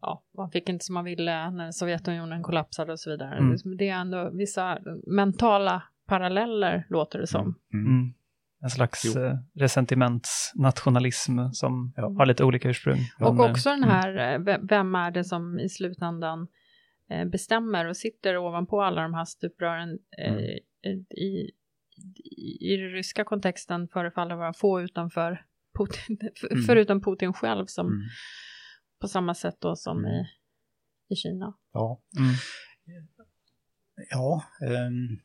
[0.01, 3.39] ja, man fick inte som man ville när Sovjetunionen kollapsade och så vidare.
[3.39, 3.57] Mm.
[3.79, 7.55] Det är ändå vissa mentala paralleller låter det som.
[7.73, 8.15] Mm.
[8.65, 8.67] Mm.
[8.67, 9.23] En slags Jo.
[9.23, 12.03] eh, resentimentsnationalism som Ja.
[12.19, 12.99] har lite olika ursprung.
[13.21, 16.49] Och Men, också den här, eh, ve- vem är det som i slutändan
[17.11, 20.39] eh, bestämmer och sitter ovanpå alla de här stuprören Mm.
[20.41, 20.61] i,
[21.11, 21.51] i,
[22.61, 25.45] i den ryska kontexten förefaller vara få utanför
[25.79, 26.19] Putin,
[26.51, 26.63] Mm.
[26.63, 28.01] förutom Putin själv som Mm.
[29.01, 30.11] på samma sätt då som Mm.
[30.11, 30.25] i,
[31.09, 31.55] i Kina.
[31.73, 32.35] Ja, Mm.
[34.11, 35.19] ja ehm,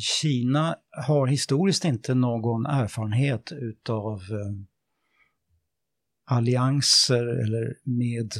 [0.00, 4.52] Kina har historiskt inte någon erfarenhet utav eh,
[6.24, 8.32] allianser eller med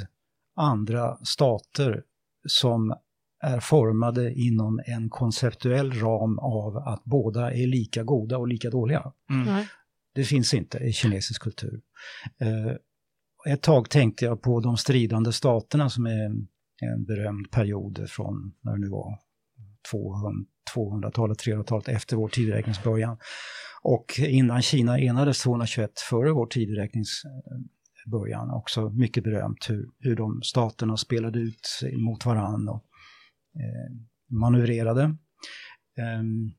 [0.56, 2.02] andra stater
[2.48, 2.94] som
[3.40, 9.12] är formade inom en konceptuell ram av att båda är lika goda och lika dåliga.
[9.30, 9.64] Mm.
[10.14, 11.80] Det finns inte i kinesisk kultur.
[12.40, 12.72] Eh,
[13.52, 16.48] ett tag tänkte jag på de stridande staterna som är en,
[17.04, 19.18] berömd period från när det nu var 200
[19.92, 23.18] 200-talet, 300-talet efter vår tideräknings början.
[23.82, 30.16] Och innan Kina enades 221 före vår tideräknings eh, början, också mycket berömt hur, hur
[30.16, 32.84] de staterna spelade ut mot varann och
[33.54, 33.96] eh,
[34.38, 35.02] manövrerade.
[35.98, 36.52] Ehm,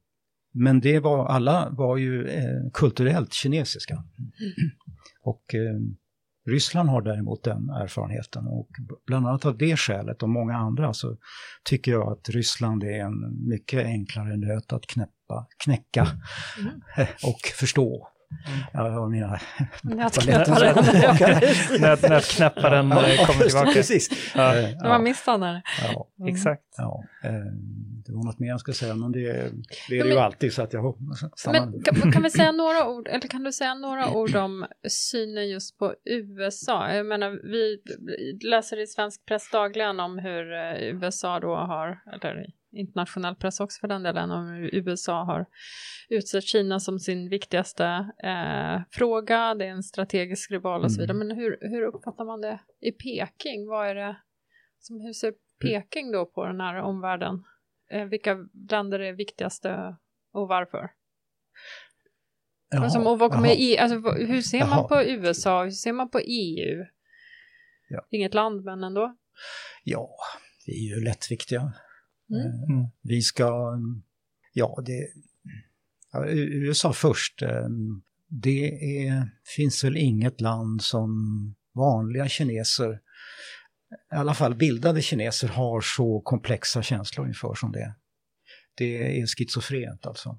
[0.53, 4.03] men det var, alla var ju eh, kulturellt kinesiska.
[5.21, 5.79] Och eh,
[6.49, 8.69] Ryssland har däremot den erfarenheten och
[9.07, 11.17] bland annat av det skälet och många andra så
[11.63, 16.07] tycker jag att Ryssland är en mycket enklare nöt att knäppa, knäcka
[16.59, 16.81] Mm.
[17.23, 18.07] och förstå.
[18.47, 18.59] Mm.
[18.73, 19.39] Jag har mina
[19.83, 20.75] Nätknäpparen.
[21.81, 23.71] Nöt, nötknäpparen eh, kommer tillbaka.
[23.73, 24.31] Precis.
[24.35, 24.55] Ja.
[24.55, 25.61] Eh, Det var misstanden.
[25.83, 26.63] ja, Exakt.
[26.77, 27.31] ja, eh,
[28.05, 29.43] det var något mer jag ska säga, men det, det är
[29.97, 30.95] Ja, det ju men- alltid så att jag
[31.35, 31.65] stannar.
[31.65, 35.49] Men kan, kan vi säga några ord, eller kan du säga några ord om synen
[35.49, 36.93] just på USA?
[36.93, 37.77] Jag menar, vi
[38.49, 43.79] läser i svensk press dagligen om hur eh, USA då har, eller internationell press också
[43.79, 45.45] för den delen, om USA har
[46.09, 47.85] utsett Kina som sin viktigaste
[48.23, 51.17] eh, fråga, det är en strategisk rival och så vidare.
[51.17, 53.67] Men hur, hur uppfattar man det i Peking?
[53.67, 54.17] Vad är det,
[54.79, 57.43] som, hur ser Peking då på den här omvärlden?
[57.91, 58.37] Eh, vilka
[58.71, 59.97] länder är viktigaste
[60.33, 60.91] och varför?
[62.71, 64.87] Jaha, Alltså, och vad kommer i, alltså, hur ser man Jaha.
[64.87, 65.63] på USA?
[65.63, 66.85] Hur ser man på EU?
[67.89, 68.07] Ja.
[68.09, 69.15] Inget land, men ändå.
[69.83, 70.09] Ja,
[70.65, 71.73] vi är ju lättviktiga.
[72.29, 72.63] Mm.
[72.77, 72.87] Mm.
[73.01, 73.79] Vi ska,
[74.53, 75.07] ja det,
[76.27, 77.41] USA först.
[77.41, 77.67] eh,
[78.27, 78.69] Det
[79.07, 81.09] är, finns väl inget land som
[81.75, 82.99] vanliga kineser,
[84.11, 87.95] i alla fall bildade kineser, har så komplexa känslor inför som det.
[88.77, 90.29] Det är schizofrent alltså.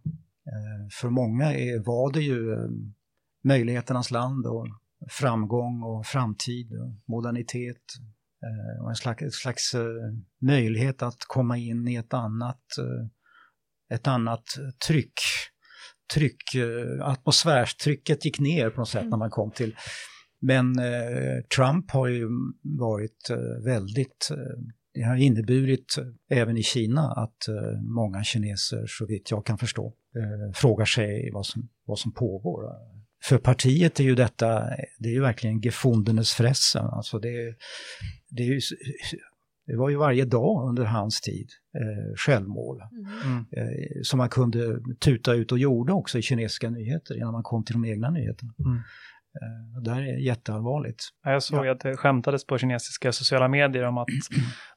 [0.46, 2.70] Eh, För många är, var det ju eh,
[3.44, 4.66] möjligheternas land och
[5.10, 7.82] framgång och framtid och modernitet
[8.82, 9.82] och en slags, ett slags eh,
[10.40, 14.44] möjlighet att komma in i ett annat, eh, ett annat
[14.86, 15.20] tryck.
[16.14, 19.76] Tryck, eh, atmosfärstrycket gick ner på något sätt när man kom till.
[20.40, 22.28] Men eh, Trump har ju
[22.62, 24.62] varit eh, väldigt, eh,
[24.94, 29.58] det har inneburit eh, även i Kina att eh, många kineser, så vitt jag kan
[29.58, 32.64] förstå, eh, frågar sig vad som, vad som pågår.
[33.24, 34.60] För partiet är ju detta,
[34.98, 37.54] det är ju verkligen gefundenes fressen, alltså det,
[38.30, 38.60] det är ju,
[39.66, 42.80] det var ju varje dag under hans tid eh, självmål
[43.24, 43.44] Mm.
[43.56, 43.66] eh,
[44.02, 47.72] som man kunde tuta ut och gjorde också i kinesiska nyheter innan man kom till
[47.74, 48.52] de egna nyheterna.
[48.58, 48.76] Mm.
[49.40, 51.04] Eh, det här är jätteallvarligt.
[51.24, 54.08] Ja, Jag såg att det skämtades på kinesiska sociala medier om att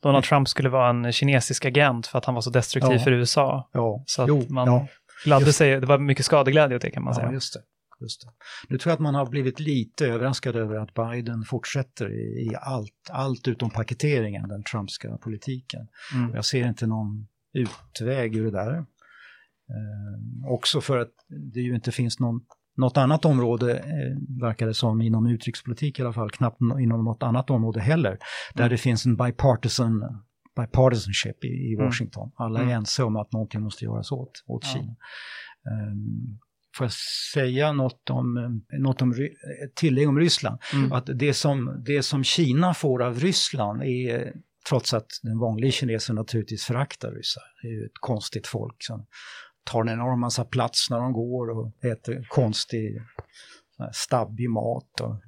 [0.01, 2.99] Donald Trump skulle vara en kinesisk agent för att han var så destruktiv Ja.
[2.99, 3.69] för USA.
[3.73, 4.87] Ja, Så att jo, man ja,
[5.25, 7.31] gladde just sig, det var mycket skadeglädje åt det kan man ja, säga.
[7.31, 7.59] just det.
[8.03, 8.27] Just det.
[8.69, 13.09] Nu tror jag att man har blivit lite överraskad över att Biden fortsätter i, allt,
[13.09, 15.87] allt utom paketeringen, den trumpska politiken.
[16.15, 16.35] Mm.
[16.35, 18.73] Jag ser inte någon utväg ur det där.
[19.69, 21.11] Eh, också för att
[21.53, 22.41] det ju inte finns någon,
[22.77, 27.03] något annat område, eh, verkar det som, inom utrikespolitik i alla fall, knappt no- inom
[27.03, 28.17] något annat område heller,
[28.53, 30.23] där det finns en bipartisan,
[30.55, 31.85] bipartisanship i, i Mm.
[31.85, 32.31] Washington.
[32.35, 32.75] Alla är Mm.
[32.77, 34.73] ense om att någonting måste göras åt, åt Ja.
[34.73, 34.95] Kina.
[35.91, 36.39] Um,
[36.77, 36.93] får jag
[37.33, 39.11] säga något om, eh, något om
[39.63, 40.59] ett tillägg om Ryssland?
[40.73, 40.91] Mm.
[40.91, 44.33] Att det som, det som Kina får av Ryssland är,
[44.69, 49.05] trots att den vanliga kinesen naturligtvis föraktar ryssar, det är ju ett konstigt folk som
[49.63, 53.01] tar en enorm massa plats när de går och äter konstig
[53.93, 55.21] stabbig mat och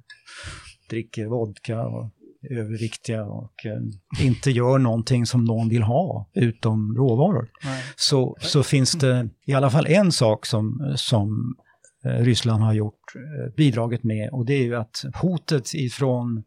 [0.90, 2.10] dricker vodka och
[2.50, 7.48] överviktiga och eh, inte gör någonting som någon vill ha utom råvaror.
[7.96, 11.56] Så, så finns det i alla fall en sak som, som
[12.04, 16.44] eh, Ryssland har gjort, eh, bidragit med och det är ju att hotet ifrån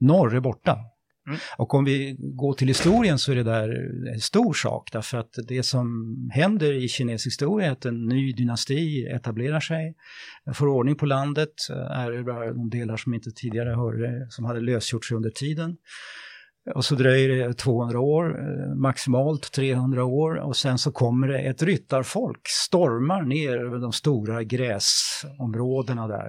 [0.00, 0.78] norr är borta.
[1.30, 1.40] Mm.
[1.58, 3.68] Och om vi går till historien så är det där
[4.14, 8.32] en stor sak därför att det som händer i kinesisk historia är att en ny
[8.32, 9.94] dynasti etablerar sig,
[10.54, 14.60] får ordning på landet, eh, erövrar de delar som inte tidigare hörde, eh, som hade
[14.60, 15.76] lösgjorts under tiden.
[16.74, 21.38] Och så dröjer det 200 år, eh, maximalt 300 år och sen så kommer det
[21.38, 26.26] ett ryttarfolk, stormar ner över de stora gräsområdena där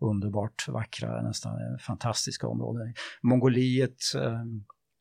[0.00, 2.94] underbart vackra, nästan fantastiska områden.
[3.22, 4.44] Mongoliet, eh,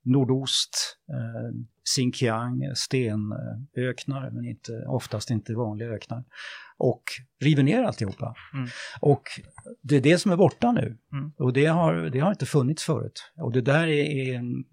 [0.05, 1.59] nordost, eh,
[1.95, 6.23] Xinjiang, stenöknar, men inte, oftast inte vanliga öknar.
[6.77, 7.03] Och
[7.41, 8.35] river ner alltihopa.
[8.53, 8.67] Mm.
[8.99, 9.23] Och
[9.81, 10.97] det är det som är borta nu.
[11.13, 11.31] Mm.
[11.37, 13.31] Och det har, det har inte funnits förut.
[13.37, 14.65] Och det där är, är en,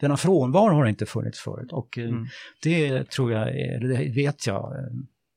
[0.00, 1.72] denna frånvaro har inte funnits förut.
[1.72, 2.26] Och eh, mm.
[2.62, 4.92] det tror jag, eller det vet jag, eh,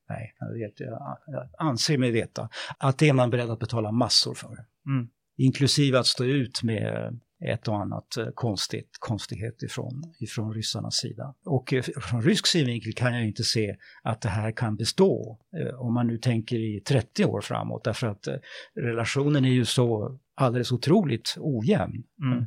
[0.08, 0.34] Nej,
[0.76, 4.56] jag, anser mig veta att det är man beredd att betala massor för.
[4.86, 5.08] Mm.
[5.38, 11.34] Inklusive att stå ut med ett och annat eh, konstigt, konstighet ifrån, ifrån ryssarnas sida.
[11.44, 15.80] Och eh, från rysk synvinkel kan jag inte se att det här kan bestå eh,
[15.80, 18.28] om man nu tänker i 30 år framåt därför att
[18.74, 22.04] relationen är ju så alldeles otroligt ojämn.
[22.22, 22.46] Mm.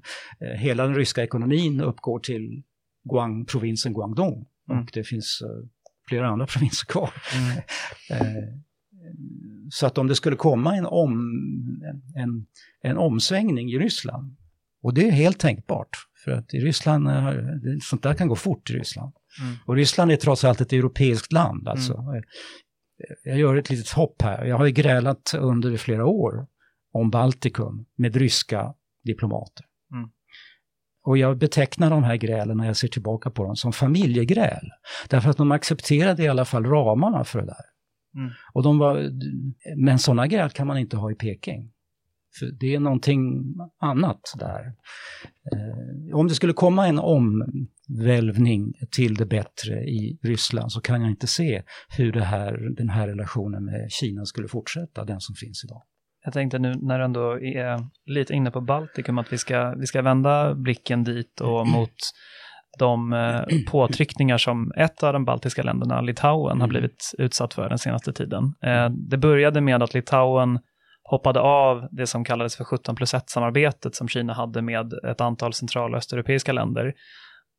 [0.58, 2.63] Hela den ryska ekonomin uppgår till
[3.12, 4.84] Guang, provinsen Guangdong mm.
[4.84, 5.41] och det finns
[6.10, 7.13] flera andra provinser kvar.
[7.36, 7.62] Mm.
[8.12, 8.43] Eh,
[9.72, 11.12] så att om det skulle komma en, om,
[12.15, 12.45] en,
[12.82, 14.36] en omsvängning i Ryssland,
[14.82, 17.08] och det är helt tänkbart, för att i Ryssland,
[17.84, 19.13] sånt där kan gå fort i Ryssland.
[19.41, 19.56] Mm.
[19.65, 21.98] Och Ryssland är trots allt ett europeiskt land alltså.
[21.98, 22.24] Mm.
[23.24, 26.48] Jag gör ett litet hopp här, jag har ju grälat under flera år
[26.91, 29.65] om Baltikum med ryska diplomater.
[31.10, 34.69] Och jag betecknar de här grälen när jag ser tillbaka på dem som familjegräl.
[35.10, 37.65] Därför att de accepterade i alla fall ramarna för det där.
[38.22, 38.32] Mm.
[38.54, 39.10] Och de var,
[39.78, 41.72] men sådana gräl kan man inte ha i Peking.
[42.39, 43.43] För det är någonting
[43.80, 44.74] annat där.
[45.54, 51.10] Eh, om det skulle komma en omvälvning till det bättre i Ryssland så kan jag
[51.10, 51.63] inte se
[51.98, 55.82] hur här, den här relationen med Kina skulle fortsätta, den som finns idag.
[56.23, 59.86] Jag tänkte nu när du ändå är lite inne på Baltikum att vi ska, vi
[59.86, 61.95] ska vända blicken dit och mot
[62.79, 66.69] de eh, påtryckningar som ett av de baltiska länderna, Litauen, har mm.
[66.69, 68.43] blivit utsatt för den senaste tiden.
[68.63, 70.60] Eh, det började med att Litauen
[71.03, 75.53] hoppade av det som kallades för 17 plus 1-samarbetet som Kina hade med ett antal
[75.53, 76.93] central och östeuropeiska länder.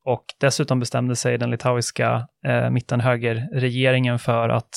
[0.05, 4.71] Och dessutom bestämde sig den litauiska eh, mittenhögerregeringen för att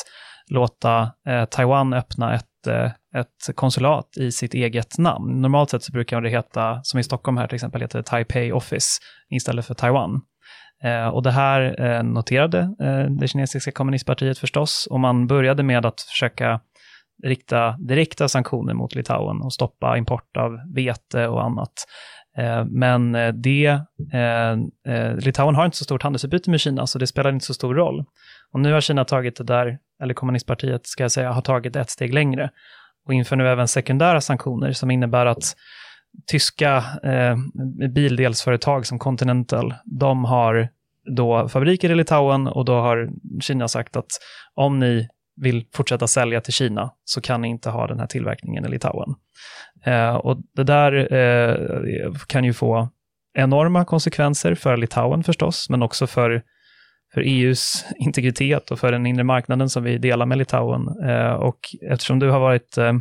[0.50, 5.42] låta eh, Taiwan öppna ett, Eh, ett konsulat i sitt eget namn.
[5.42, 8.52] Normalt sett så brukar det heta, som i Stockholm här till exempel, heter det Taipei
[8.52, 8.88] Office
[9.30, 10.22] istället för Taiwan.
[10.84, 12.70] Eh, och det här eh, noterade
[13.20, 16.60] det kinesiska kommunistpartiet förstås, och man började med att försöka
[17.24, 21.74] rikta direkta sanktioner mot Litauen och stoppa import av vete och annat.
[22.68, 23.80] Men det,
[25.18, 28.06] Litauen har inte så stort handelsutbyte med Kina, så det spelar inte så stor roll.
[28.54, 31.90] Och nu har Kina tagit det där, eller kommunistpartiet ska jag säga, har tagit ett
[31.90, 32.50] steg längre
[33.06, 35.56] och inför nu även sekundära sanktioner som innebär att
[36.28, 37.38] tyska eh,
[37.90, 40.70] bildelsföretag som Continental, de har
[41.16, 43.10] då fabriker i Litauen och då har
[43.42, 44.10] Kina sagt att
[44.54, 45.08] om ni
[45.42, 49.16] vill fortsätta sälja till Kina så kan ni inte ha den här tillverkningen i Litauen.
[49.86, 52.90] Eh, och det där eh, kan ju få
[53.34, 56.44] enorma konsekvenser för Litauen förstås, men också för
[57.14, 60.88] för EUs integritet och för den inre marknaden som vi delar med Litauen.
[61.10, 61.60] Eh, och
[61.92, 62.94] eftersom du har varit eh,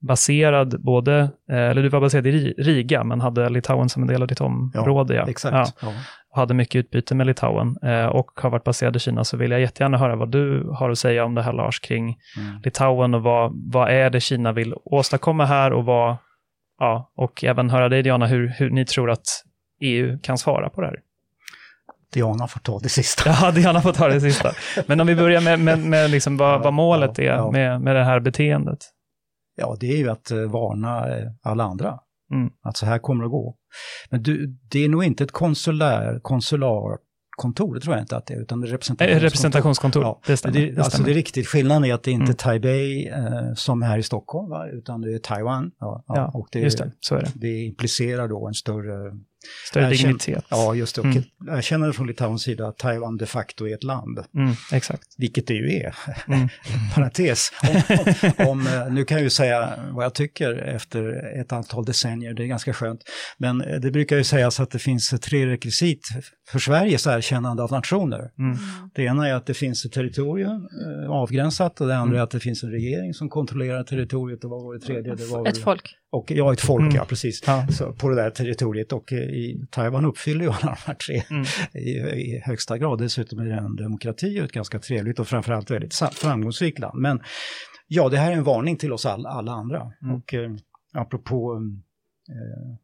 [0.00, 1.18] baserad både,
[1.50, 4.40] eh, eller du var baserad i Riga, men hade Litauen som en del av ditt
[4.40, 5.14] område.
[5.14, 5.76] Ja, exakt.
[5.82, 5.88] Ja,
[6.30, 7.76] och hade mycket utbyte med Litauen
[8.12, 10.98] och har varit baserad i Kina, så vill jag jättegärna höra vad du har att
[10.98, 12.04] säga om det här Lars, kring
[12.38, 12.60] mm.
[12.64, 16.16] Litauen och vad, vad är det Kina vill åstadkomma här och vad,
[16.78, 19.26] ja, och även höra dig Diana, hur, hur ni tror att
[19.80, 20.98] EU kan svara på det här.
[22.14, 23.30] Diana får ta det sista.
[23.42, 24.52] Ja, Diana får ta det sista.
[24.86, 27.52] Men om vi börjar med, med, med liksom vad, vad målet är.
[27.52, 28.78] Med, med det här beteendet.
[29.56, 31.98] Ja, det är ju att uh, varna uh, alla andra.
[32.32, 32.50] Mm.
[32.62, 33.56] Att så här kommer det att gå.
[34.10, 36.98] Men du, det är nog inte ett konsulär, konsular
[37.36, 39.24] kontor, det tror jag inte att det är, utan det är representationskontor.
[39.24, 40.20] representationskontor, ja.
[40.26, 40.60] det stämmer.
[40.60, 42.36] Det, alltså det är riktigt, skillnaden är att det inte är mm.
[42.36, 44.68] Taipei eh, som här i Stockholm, va?
[44.68, 45.70] utan det är Taiwan.
[45.78, 47.30] Ja, ja, och det, just det, så är det.
[47.34, 49.12] Det implicerar då en större
[49.70, 50.44] Större Jag känner- dignitet.
[50.48, 51.00] Ja, just det.
[51.00, 51.22] Och Mm.
[51.46, 55.02] jag känner från Litauens sida att Taiwan de facto är ett land, Mm, exakt.
[55.18, 55.94] vilket det ju är.
[56.28, 56.48] Mm.
[56.94, 57.52] Parentes.
[57.62, 57.82] Om,
[58.38, 61.02] om, om, eh, nu kan jag ju säga vad jag tycker efter
[61.40, 63.00] ett antal decennier, det är ganska skönt.
[63.38, 66.08] Men eh, det brukar ju sägas att det finns tre rekvisit
[66.48, 68.30] för Sveriges erkännande av nationer.
[68.38, 68.56] Mm.
[68.94, 70.68] Det ena är att det finns ett territorium
[71.04, 72.18] eh, avgränsat och det andra Mm.
[72.18, 75.14] är att det finns en regering som kontrollerar territoriet och vad var det tredje?
[75.14, 75.96] Det var Ett väl- folk.
[76.14, 76.94] Och, ja, ett folk, Mm.
[76.94, 77.42] ja precis.
[77.46, 77.66] Ja.
[77.70, 81.22] Så, på det där territoriet och eh, i Taiwan uppfyller ju alla de här tre
[81.30, 81.44] Mm.
[81.74, 81.90] i,
[82.20, 82.98] i högsta grad.
[82.98, 87.00] Dessutom är det en demokrati och ett ganska trevligt och framförallt väldigt framgångsrikt land.
[87.00, 87.20] Men
[87.86, 89.92] ja, det här är en varning till oss all, alla andra.
[90.02, 90.14] Mm.
[90.16, 90.50] Och eh,
[90.94, 91.60] apropå
[92.30, 92.78] eh,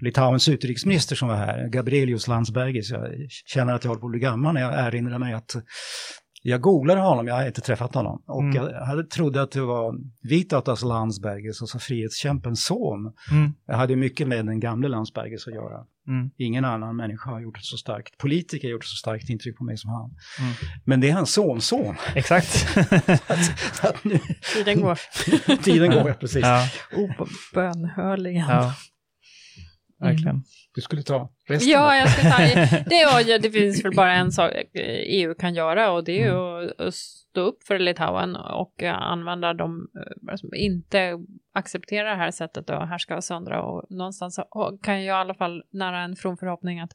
[0.00, 3.10] Litauens utrikesminister som var här, Gabrielius Landsbergis, jag
[3.46, 5.56] känner att jag håller på att bli gammal när jag erinrar mig att
[6.46, 8.54] jag googlade honom, jag har inte träffat honom, och Mm.
[8.56, 13.12] jag hade trodde att det var Vytautas Landsbergis, alltså frihetskämpens son.
[13.30, 13.52] Mm.
[13.66, 15.84] Jag hade mycket med den gamle Landsbergis att göra.
[16.08, 16.30] Mm.
[16.36, 19.56] Ingen annan människa har gjort ett så starkt, politiker har gjort ett så starkt intryck
[19.58, 20.04] på mig som han.
[20.40, 20.52] Mm.
[20.84, 21.94] Men det är hans sonson.
[22.14, 22.48] Exakt.
[23.74, 24.18] Så att nu,
[24.54, 24.98] Tiden går.
[25.62, 26.42] tiden går, ja, precis.
[26.42, 26.68] ja,
[27.52, 28.46] Obönhörligen.
[28.48, 28.74] ja.
[30.00, 30.42] Verkligen.
[30.74, 31.72] Du skulle ta resten.
[31.72, 32.38] Ja, jag ska ta,
[32.86, 34.70] det, var, ju- det finns väl bara en sak eh,
[35.06, 36.70] EU kan göra och det är ju Mm.
[36.78, 39.88] att, att stå upp för Litauen och eh, använda de
[40.30, 41.18] eh, som inte
[41.54, 45.34] accepterar det här sättet och härska och söndra och någonstans så kan jag i alla
[45.34, 46.90] fall nära en from förhoppning att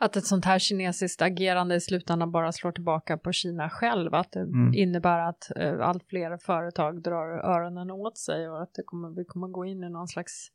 [0.00, 4.32] att ett sånt här kinesiskt agerande i slutändan bara slår tillbaka på Kina själv, att
[4.32, 4.74] det Mm.
[4.74, 9.24] innebär att eh, allt fler företag drar öronen åt sig och att det kommer, vi
[9.24, 10.48] kommer gå in i någon slags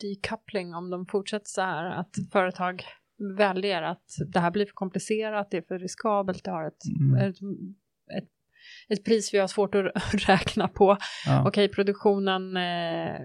[0.00, 2.84] decoupling om de fortsätter så här, att företag
[3.38, 7.28] väljer att det här blir för komplicerat, det är för riskabelt, det har ett, Mm.
[7.28, 7.36] ett,
[8.18, 8.28] ett,
[8.88, 10.96] ett pris vi har svårt att räkna på.
[11.26, 11.48] Ja.
[11.48, 13.20] Okej, produktionen eh,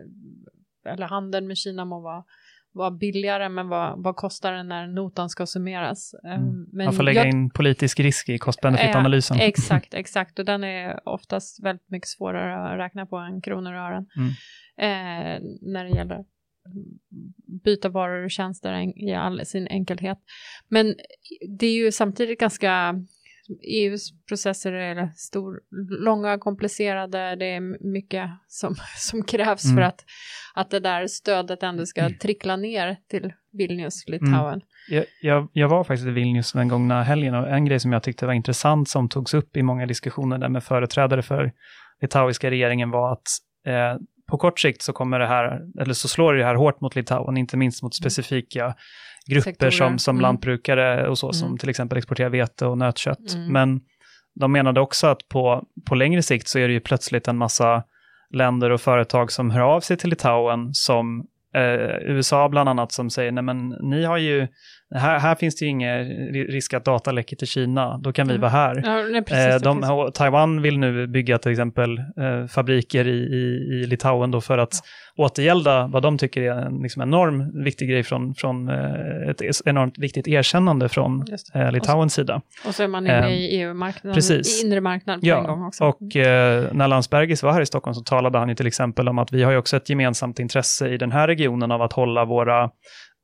[0.86, 2.24] eller handeln med Kina må vara,
[2.72, 6.14] vara billigare, men vad, vad kostar det när notan ska summeras?
[6.24, 6.68] Mm.
[6.72, 9.38] Men Man får lägga jag- in politisk risk i cost-benefit-analysen.
[9.38, 10.40] Eh, exakt, exakt.
[10.40, 14.06] Och den är oftast väldigt mycket svårare att räkna på än kronor och ören.
[14.18, 14.30] Mm.
[14.78, 16.26] Eh, när det gäller
[17.64, 20.18] byta varor och tjänster i all sin enkelhet.
[20.68, 20.96] Men
[21.60, 22.96] det är ju samtidigt ganska
[23.62, 25.60] EUs processer är stor,
[26.00, 29.76] långa, komplicerade, det är mycket som, som krävs Mm.
[29.76, 30.06] för att,
[30.54, 34.62] att det där stödet ändå ska trickla ner till Vilnius, Litauen.
[34.90, 38.04] Jag, jag, jag var faktiskt i Vilnius den gångna helgen och en grej som jag
[38.04, 41.52] tyckte var intressant som togs upp i många diskussioner där med företrädare för
[42.02, 43.28] litauiska regeringen var att
[43.66, 44.02] eh,
[44.32, 47.38] på kort sikt så kommer det här, eller så slår det här hårt mot Litauen,
[47.38, 48.76] inte minst mot specifika
[49.28, 49.72] grupper Sektorer.
[49.72, 50.22] som, som Mm.
[50.22, 51.58] lantbrukare och så, som Mm.
[51.58, 53.34] till exempel exporterar vete och nötkött.
[53.36, 53.52] Mm.
[53.54, 53.82] Men
[54.40, 57.84] de menade också att på, på längre sikt så är det ju plötsligt en massa
[58.34, 61.26] länder och företag som hör av sig till Litauen som
[61.56, 64.48] eh, USA bland annat som säger nej men ni har ju,
[64.96, 68.28] här, här finns det ju ingen ri- risk att data läcker till Kina, då kan
[68.28, 68.42] vi Mm.
[68.42, 68.82] vara här.
[68.86, 73.60] Ja, nej, precis, Eh, de, Taiwan vill nu bygga till exempel eh, fabriker i, i,
[73.74, 74.74] i Litauen då för att
[75.18, 79.98] återgälda vad de tycker är en liksom enorm viktig grej från, från eh, ett enormt
[80.00, 81.26] viktigt erkännande från
[81.56, 82.42] eh, Litauens sida.
[82.68, 84.64] Och så är man inne i EU-marknaden, precis.
[84.64, 85.84] i inre marknaden på en gång Ja, också.
[85.84, 89.20] och eh, när Landsbergis var här i Stockholm så talade han ju till exempel om
[89.20, 92.26] att vi har ju också ett gemensamt intresse i den här regionen av att hålla
[92.26, 92.70] våra,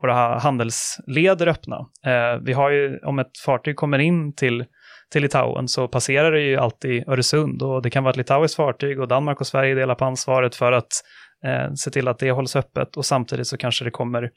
[0.01, 1.75] våra handelsleder öppna.
[2.05, 4.65] Eh, vi har ju, om ett fartyg kommer in till,
[5.11, 8.99] till Litauen så passerar det ju alltid Öresund och det kan vara ett litauiskt fartyg
[8.99, 10.91] och Danmark och Sverige delar på ansvaret för att
[11.45, 14.31] eh, se till att det hålls öppet och samtidigt så kanske det kommer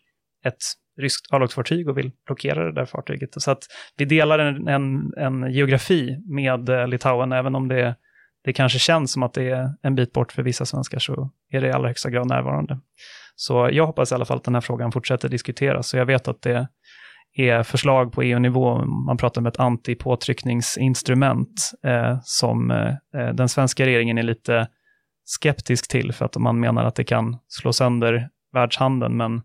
[0.44, 0.56] ett
[1.00, 3.42] ryskt örlogsfartyg och vill blockera det där fartyget.
[3.42, 3.62] Så att
[3.96, 7.94] vi delar en, en, en geografi med eh, Litauen, även om det,
[8.44, 11.60] det kanske känns som att det är en bit bort för vissa svenskar, så är
[11.60, 12.80] det i allra högsta grad närvarande.
[13.36, 16.28] Så jag hoppas i alla fall att den här frågan fortsätter diskuteras, så jag vet
[16.28, 16.68] att det
[17.36, 23.86] är förslag på EU-nivå, man pratar om ett antipåtryckningsinstrument eh, som eh, eh, den svenska
[23.86, 24.68] regeringen är lite
[25.24, 29.42] skeptisk till, för att man menar att det kan slå sönder världshandeln, men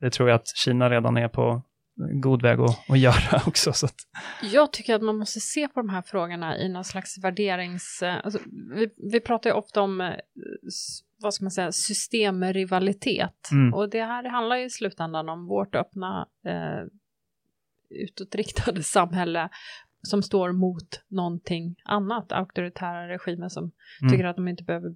[0.00, 1.62] det tror jag att Kina redan är på
[2.22, 3.72] god väg att, att göra också.
[3.72, 3.94] Så att,
[4.52, 8.02] Jag tycker att man måste se på de här frågorna i någon slags värderings...
[8.24, 8.38] Alltså,
[8.74, 10.12] vi, vi pratar ju ofta om, eh,
[11.22, 13.48] vad ska man säga, systemrivalitet.
[13.52, 13.74] Mm.
[13.74, 16.86] Och det här handlar ju i slutändan om vårt öppna, eh,
[17.90, 19.48] utåtriktade samhälle
[20.02, 24.12] som står mot någonting annat, auktoritära regimer som Mm.
[24.12, 24.94] tycker att de inte behöver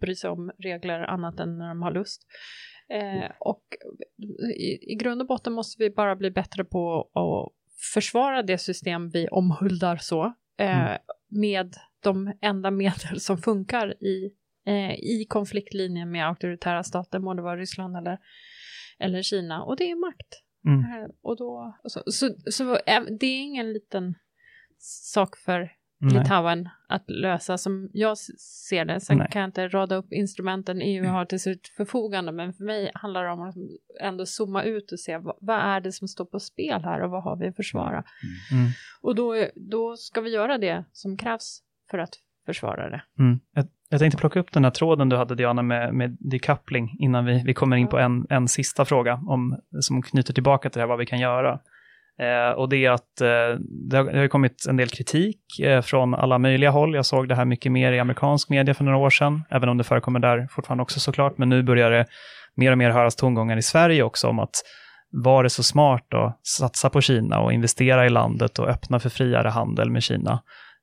[0.00, 2.22] bry sig om regler annat än när de har lust.
[2.88, 3.62] Eh, och
[4.56, 7.52] i, i grund och botten måste vi bara bli bättre på att
[7.94, 10.24] försvara det system vi omhuldar så,
[10.58, 10.98] eh, Mm.
[11.28, 14.32] med de enda medel som funkar i,
[14.66, 18.18] eh, i konfliktlinjen med auktoritära stater, må det vara Ryssland eller,
[18.98, 20.42] eller Kina och det är makt.
[20.66, 20.80] Mm.
[20.80, 24.14] Eh, Och då, så, så, så eh, det är ingen liten
[24.78, 26.18] sak för Nej.
[26.18, 28.18] Litauen att lösa som jag
[28.68, 29.00] ser det.
[29.00, 29.28] Sen Nej.
[29.30, 31.12] kan jag inte rada upp instrumenten EU Mm.
[31.14, 33.54] har till sitt förfogande, men för mig handlar det om att
[34.00, 37.10] ändå zooma ut och se vad, vad är det som står på spel här och
[37.10, 38.04] vad har vi att försvara.
[38.52, 38.70] Mm.
[39.00, 42.14] Och då, då ska vi göra det som krävs för att
[42.46, 43.02] försvara det.
[43.18, 43.40] Mm.
[43.52, 47.24] Jag, jag tänkte plocka upp den här tråden du hade Diana med, med decoupling innan
[47.24, 50.82] vi, vi kommer in på en, en sista fråga om, som knyter tillbaka till det
[50.82, 51.60] här vad vi kan göra.
[52.20, 53.60] Eh, och det är att eh,
[53.90, 56.94] det, har, det har kommit en del kritik eh, från alla möjliga håll.
[56.94, 59.78] Jag såg det här mycket mer i amerikansk media för några år sedan, även om
[59.78, 61.38] det förekommer där fortfarande också såklart.
[61.38, 62.06] Men nu börjar det
[62.54, 64.62] mer och mer höras tongångar i Sverige också om att
[65.10, 69.08] var det så smart att satsa på Kina och investera i landet och öppna för
[69.08, 70.42] friare handel med Kina?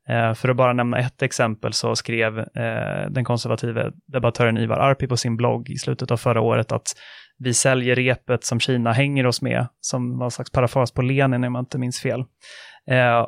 [0.09, 5.07] Eh, för att bara nämna ett exempel så skrev eh, den konservative debattören Ivar Arpi
[5.07, 6.87] på sin blogg i slutet av förra året att
[7.37, 11.43] vi säljer repet som Kina hänger oss med, som var en slags parafras på Lenin
[11.43, 12.19] om jag inte minns fel.
[12.87, 13.27] Eh,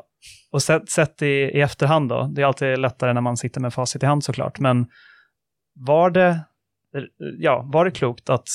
[0.51, 3.73] och sett, sett i, i efterhand då, det är alltid lättare när man sitter med
[3.73, 4.87] facit i hand såklart, men
[5.75, 6.39] var det,
[7.39, 8.47] ja, var det klokt att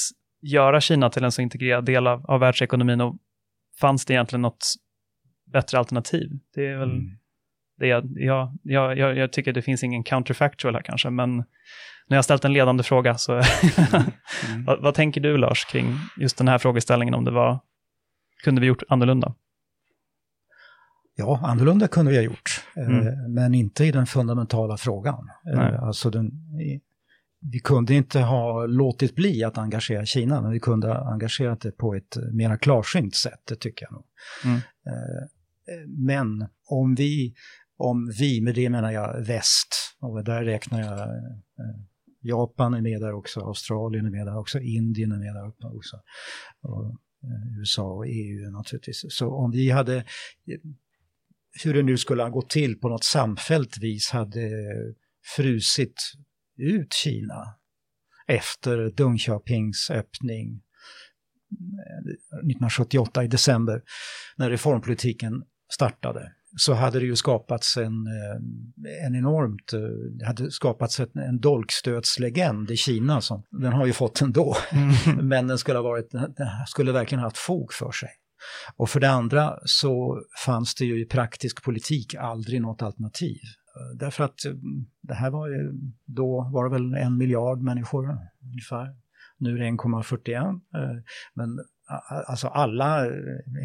[0.42, 3.16] göra Kina till en så integrerad del av, av världsekonomin och
[3.80, 4.64] fanns det egentligen något
[5.52, 6.30] bättre alternativ?
[6.54, 7.19] Det är väl Mm
[7.80, 11.38] det jag, jag, jag, jag, tycker det finns ingen counterfactual här kanske, men
[12.08, 13.44] har jag ställt en ledande fråga, så Mm.
[14.66, 17.60] vad, vad tänker du Lars kring just den här frågeställningen, om det var,
[18.44, 19.34] kunde vi gjort annorlunda?
[21.16, 23.32] Ja, annorlunda kunde vi ha gjort, eh, Mm.
[23.32, 25.28] men inte i den fundamentala frågan.
[25.52, 25.76] Eh, Nej.
[25.76, 26.30] Alltså den,
[27.52, 31.72] vi kunde inte ha låtit bli att engagera Kina, men vi kunde ha engagerat det
[31.72, 34.04] på ett mera klarsynt sätt, det tycker jag nog.
[34.44, 34.56] Mm.
[34.56, 35.24] Eh,
[35.86, 37.34] Men om vi,
[37.80, 41.80] om vi, med det menar jag väst, och där räknar jag eh,
[42.22, 46.00] Japan är med där också, Australien är med där också, Indien är med där också.
[46.60, 46.84] Och,
[47.22, 49.04] eh, USA och EU naturligtvis.
[49.08, 50.04] Så om vi hade, eh,
[51.64, 54.50] hur det nu skulle ha gått till på något samfällt vis, hade
[55.36, 56.12] frusit
[56.56, 57.54] ut Kina
[58.26, 59.18] efter Deng
[59.90, 60.62] öppning
[61.52, 61.98] eh,
[62.38, 63.82] 1978 i december,
[64.36, 69.80] när reformpolitiken startade, så hade det ju skapats en, eh, en enormt, eh,
[70.18, 74.56] det hade skapats en, en dolkstötslegend i Kina, som, den har ju fått ändå,
[75.22, 76.36] men den skulle ha varit, den
[76.66, 78.10] skulle verkligen haft fog för sig.
[78.76, 83.38] Och för det andra så fanns det ju i praktisk politik aldrig något alternativ.
[83.94, 84.52] Därför att eh,
[85.02, 85.72] det här var ju,
[86.06, 88.96] då var det väl en miljard människor ungefär.
[89.38, 90.60] Nu är det 1,41.
[90.74, 91.02] eh,
[91.34, 91.58] Men
[92.26, 93.06] alltså alla,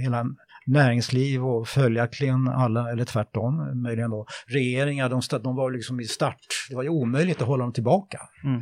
[0.02, 0.26] hela
[0.66, 6.38] näringsliv och följaktligen alla, eller tvärtom, möjligen då, regeringar, de, de var liksom i start.
[6.70, 8.20] Det var ju omöjligt att hålla dem tillbaka.
[8.44, 8.62] Mm.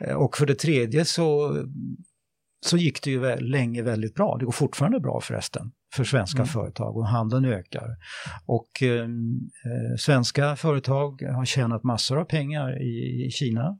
[0.00, 1.56] Eh, Och för det tredje så,
[2.66, 4.36] så gick det ju länge väldigt bra.
[4.38, 6.46] Det går fortfarande bra förresten för svenska Mm.
[6.48, 7.88] företag och handeln ökar.
[8.46, 13.78] Och eh, eh, svenska företag har tjänat massor av pengar i, i Kina.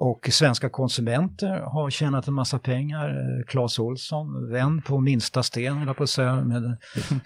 [0.00, 3.08] Och svenska konsumenter har tjänat en massa pengar.
[3.08, 6.44] Eh, Clas Ohlson, vän på minsta sten, jag på att säga.
[6.44, 6.56] Med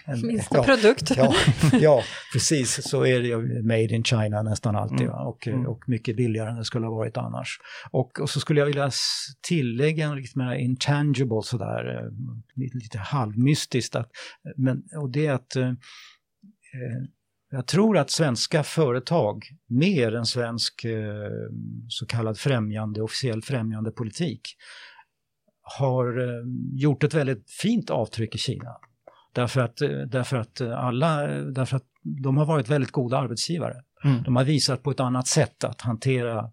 [0.05, 1.11] en, Minsta ja, produkt.
[1.17, 1.33] Ja,
[1.73, 2.03] ja,
[2.33, 2.89] precis.
[2.89, 5.01] Så är det ju made in China nästan alltid.
[5.01, 5.13] Mm.
[5.13, 5.67] Och, Mm.
[5.67, 7.59] och mycket billigare än det skulle ha varit annars.
[7.91, 8.91] Och, och så skulle jag vilja
[9.47, 12.11] tillägga en lite mer intangible sådär, eh,
[12.55, 13.95] lite, lite halvmystiskt.
[13.95, 14.09] Att,
[14.57, 17.03] men, och det är att eh, eh,
[17.53, 21.49] jag tror att svenska företag, mer än svensk eh,
[21.87, 24.41] så kallad främjande, officiell främjande politik,
[25.61, 26.43] har eh,
[26.73, 28.77] gjort ett väldigt fint avtryck i Kina.
[29.33, 31.85] Därför att, eh, därför att alla, därför att
[32.23, 33.83] de har varit väldigt goda arbetsgivare.
[34.03, 34.23] Mm.
[34.23, 36.51] De har visat på ett annat sätt att hantera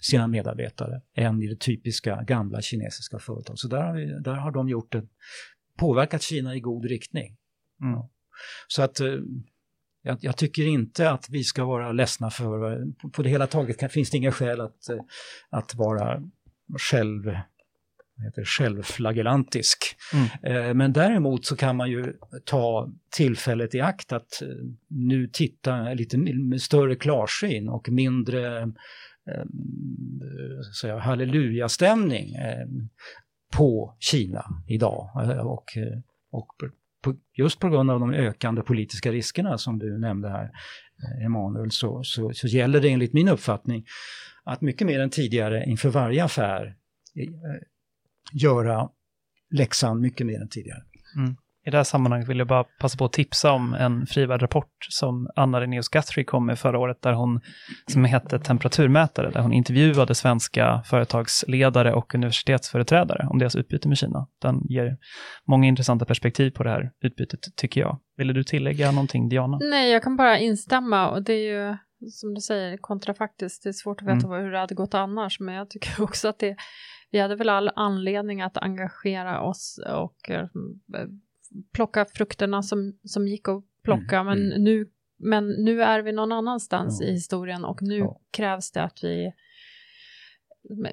[0.00, 3.58] sina medarbetare än i det typiska gamla kinesiska företag.
[3.58, 5.02] Så där har, vi, där har de gjort det,
[5.78, 7.36] påverkat Kina i god riktning.
[7.82, 8.00] Mm.
[8.68, 9.00] Så att
[10.06, 13.78] jag, jag tycker inte att vi ska vara ledsna för, på, på det hela taget
[13.78, 15.00] kan, finns det inga skäl att, eh,
[15.50, 16.22] att vara
[16.90, 17.36] själv,
[18.24, 19.96] heter självflagellantisk.
[20.12, 20.56] Mm.
[20.68, 24.48] Eh, Men däremot så kan man ju ta tillfället i akt att eh,
[24.88, 29.44] nu titta lite med större klarsyn och mindre eh,
[30.72, 32.34] så jag, halleluja-stämning
[33.56, 35.10] på Kina idag.
[35.44, 35.64] Och,
[36.30, 36.52] och
[37.04, 41.70] på, just på grund av de ökande politiska riskerna som du nämnde här, eh, Emanuel,
[41.70, 43.84] så, så, så gäller det enligt min uppfattning
[44.44, 46.66] att mycket mer än tidigare inför varje affär
[47.16, 47.28] eh,
[48.32, 48.88] göra
[49.50, 50.82] läxan mycket mer än tidigare.
[51.16, 51.36] Mm.
[51.66, 55.28] I det här sammanhanget vill jag bara passa på att tipsa om en frivärdrapport som
[55.36, 57.40] Anna Renéus Guthrie kom med förra året, där hon,
[57.92, 64.26] som hette Temperaturmätare, där hon intervjuade svenska företagsledare och universitetsföreträdare om deras utbyte med Kina.
[64.42, 64.96] Den ger
[65.48, 68.00] många intressanta perspektiv på det här utbytet, tycker jag.
[68.16, 69.58] Ville du tillägga någonting, Diana?
[69.62, 71.76] Nej, jag kan bara instämma och det är ju
[72.10, 73.62] som du säger kontrafaktiskt.
[73.62, 74.44] Det är svårt att veta mm.
[74.44, 76.56] hur det hade gått annars, men jag tycker också att det
[77.10, 80.46] vi hade väl all anledning att engagera oss och eh,
[81.72, 84.64] plocka frukterna som, som gick att plocka, mm, men, mm.
[84.64, 84.88] Nu,
[85.18, 87.06] men nu är vi någon annanstans ja.
[87.06, 88.20] i historien och nu ja.
[88.30, 89.32] krävs det att vi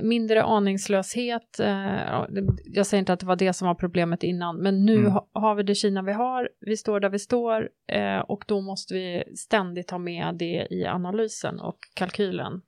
[0.02, 1.60] mindre aningslöshet.
[1.60, 2.26] Eh,
[2.66, 5.14] jag säger inte att det var det som var problemet innan, men nu mm.
[5.34, 6.50] har vi det Kina vi har.
[6.60, 10.86] Vi står där vi står eh, och då måste vi ständigt ha med det i
[10.86, 12.62] analysen och kalkylen.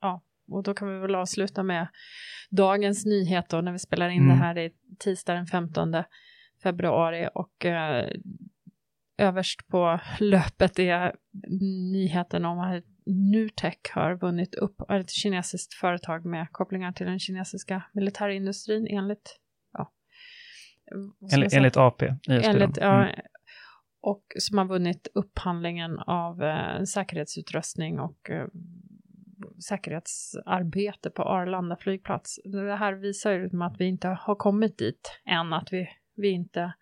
[0.00, 1.86] ja, och då kan vi väl avsluta med
[2.50, 4.28] dagens nyhet då när vi spelar in mm.
[4.28, 5.92] det här i tisdag den 15
[6.64, 8.08] februari och eh,
[9.18, 11.14] överst på löpet är
[11.92, 17.82] nyheten om att Nutec har vunnit upp, ett kinesiskt företag med kopplingar till den kinesiska
[17.92, 19.38] militärindustrin enligt,
[19.72, 19.92] ja.
[21.32, 22.14] Enligt, enligt AP.
[22.28, 23.20] Enligt, ja, mm.
[24.00, 28.46] och som har vunnit upphandlingen av eh, säkerhetsutrustning och eh,
[29.68, 32.40] säkerhetsarbete på Arlanda flygplats.
[32.44, 36.72] Det här visar ju att vi inte har kommit dit än, att vi, vi inte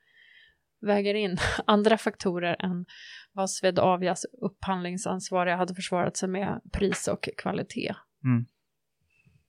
[0.80, 2.84] väger in andra faktorer än
[3.32, 7.94] vad Swedavias upphandlingsansvariga hade försvarat sig med pris och kvalitet.
[8.24, 8.44] Mm.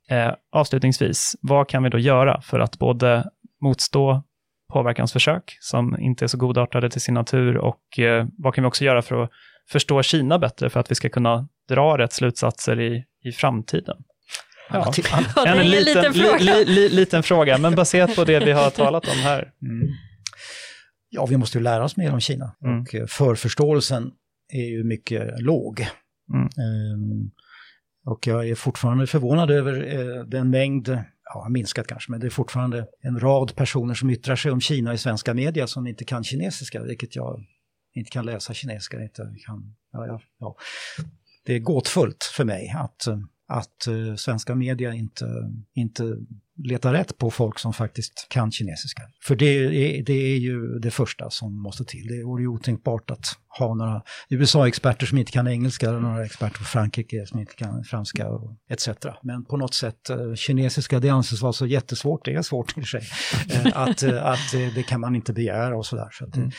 [0.10, 3.30] Eh, avslutningsvis, vad kan vi då göra för att både
[3.62, 4.24] motstå
[4.74, 8.86] påverkansförsök som inte är så godartade till sin natur och eh, vad kan vi också
[8.86, 9.30] göra för att
[9.70, 14.04] förstå Kina bättre för att vi ska kunna dra rätt slutsatser i, i framtiden?
[14.70, 14.94] Ja.
[15.36, 16.38] ja en liten, liten, fråga.
[16.38, 19.52] Li, li, liten fråga, men baserat på det vi har talat om här.
[19.62, 19.88] Mm.
[21.10, 22.82] Ja, vi måste ju lära oss mer om Kina mm.
[22.82, 24.12] och eh, förförståelsen
[24.54, 25.88] är ju mycket låg.
[26.34, 26.44] Mm.
[26.44, 27.32] Um,
[28.06, 30.90] och jag är fortfarande förvånad över uh, den mängd,
[31.34, 34.62] ja, har minskat kanske, men det är fortfarande en rad personer som yttrar sig om
[34.62, 37.46] Kina i svenska media som inte kan kinesiska, vilket jag
[37.94, 40.56] inte kan läsa kinesiska, inte kan, ja, ja, ja.
[41.46, 43.08] Det är gåtfullt för mig att,
[43.48, 45.26] att uh, svenska media inte,
[45.76, 46.16] inte
[46.64, 49.02] letar rätt på folk som faktiskt kan kinesiska.
[49.28, 52.08] För det är, det är ju det första som måste till.
[52.08, 53.26] Det vore ju otänkbart att
[53.60, 57.84] ha några USA-experter som inte kan engelska, eller några experter från Frankrike som inte kan
[57.84, 58.28] franska
[58.70, 58.90] etc.
[59.24, 62.82] Men på något sätt, uh, kinesiska det anses vara så jättesvårt, det är svårt i
[62.82, 63.02] och för sig,
[63.66, 66.10] uh, att, att det kan man inte begära och sådär.
[66.12, 66.52] Så, där, så mm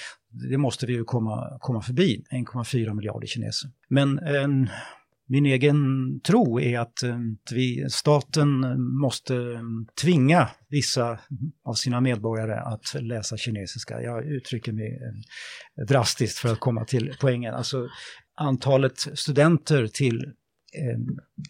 [0.51, 3.71] det måste vi ju komma, komma förbi, 1,4 miljarder kineser.
[3.89, 4.49] Men eh,
[5.27, 5.77] min egen
[6.21, 7.03] tro är eh, att
[7.53, 9.61] vi, staten måste
[10.03, 11.19] tvinga vissa
[11.65, 14.03] av sina medborgare att läsa kinesiska.
[14.03, 17.55] Jag uttrycker mig eh, drastiskt för att komma till poängen.
[17.55, 17.89] Alltså
[18.37, 20.25] antalet studenter till
[20.79, 20.99] eh,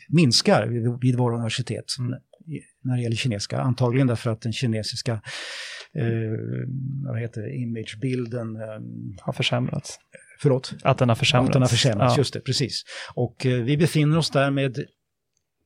[0.08, 1.84] minskar vid, vid våra universitet
[2.82, 3.60] när det gäller kinesiska.
[3.60, 5.12] Antagligen därför att den kinesiska
[5.94, 6.38] eh,
[7.06, 8.80] vad heter det, imagebilden eh,
[9.20, 9.98] har försämrats.
[10.38, 10.74] Förlåt?
[10.82, 11.48] Att den har försämrats.
[11.48, 12.20] Att den har försämrats, ja.
[12.20, 12.84] just det, precis.
[13.14, 14.84] Och eh, vi befinner oss därmed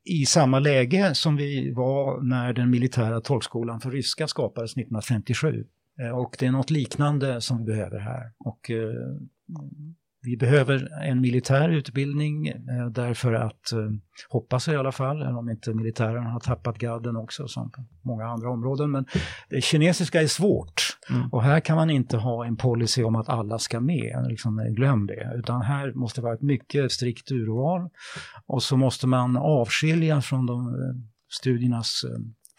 [0.05, 5.65] i samma läge som vi var när den militära tolkskolan för ryska skapades 1957.
[6.01, 8.33] Eh, och det är något liknande som vi behöver här.
[8.39, 8.95] Och eh,
[10.23, 12.53] vi behöver en militär utbildning
[12.91, 13.73] därför att,
[14.29, 17.85] hoppas jag i alla fall, eller om inte militären har tappat gadden också som på
[18.03, 18.91] många andra områden.
[18.91, 19.07] Men
[19.49, 21.29] det kinesiska är svårt mm.
[21.33, 25.07] och här kan man inte ha en policy om att alla ska med, liksom, glöm
[25.07, 25.33] det.
[25.37, 27.89] Utan här måste det vara ett mycket strikt urval
[28.47, 30.75] och så måste man avskilja från de eh,
[31.31, 32.05] studiernas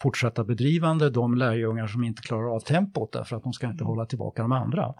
[0.02, 3.86] fortsatta bedrivande de lärjungar som inte klarar av tempot därför att de ska inte mm.
[3.86, 4.82] hålla tillbaka de andra.
[4.82, 4.96] Mm.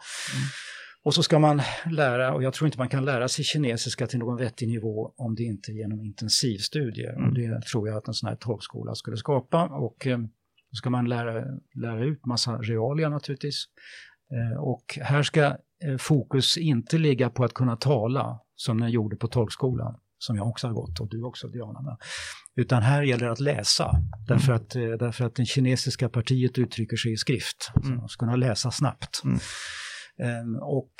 [1.02, 4.18] Och så ska man lära, och jag tror inte man kan lära sig kinesiska till
[4.18, 7.12] någon vettig nivå om det inte är genom intensivstudier.
[7.12, 7.28] Mm.
[7.28, 9.64] Och det tror jag att en sån här tolkskola skulle skapa.
[9.64, 10.18] Och eh,
[10.72, 11.44] då ska man lära,
[11.74, 13.64] lära ut massa realia naturligtvis.
[14.32, 15.44] Eh, och här ska
[15.84, 20.48] eh, fokus inte ligga på att kunna tala som den gjorde på tolkskolan, som jag
[20.48, 21.98] också har gått och du också Diana.
[22.56, 23.90] Utan här gäller det att läsa,
[24.28, 27.72] därför att, eh, därför att det kinesiska partiet uttrycker sig i skrift.
[27.76, 27.88] Mm.
[27.88, 29.22] Så man ska kunna läsa snabbt.
[29.24, 29.38] Mm.
[30.22, 30.94] Ehm, och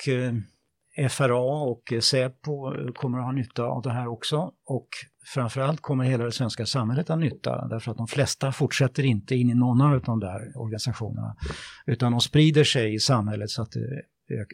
[1.11, 4.37] FRA och Säpo kommer att ha nytta av det här också.
[4.67, 4.89] Och
[5.25, 9.51] framförallt kommer hela det svenska samhället ha nytta därför att de flesta fortsätter inte in
[9.51, 11.37] i någon av de där organisationerna.
[11.87, 14.03] Utan de sprider sig i samhället så att det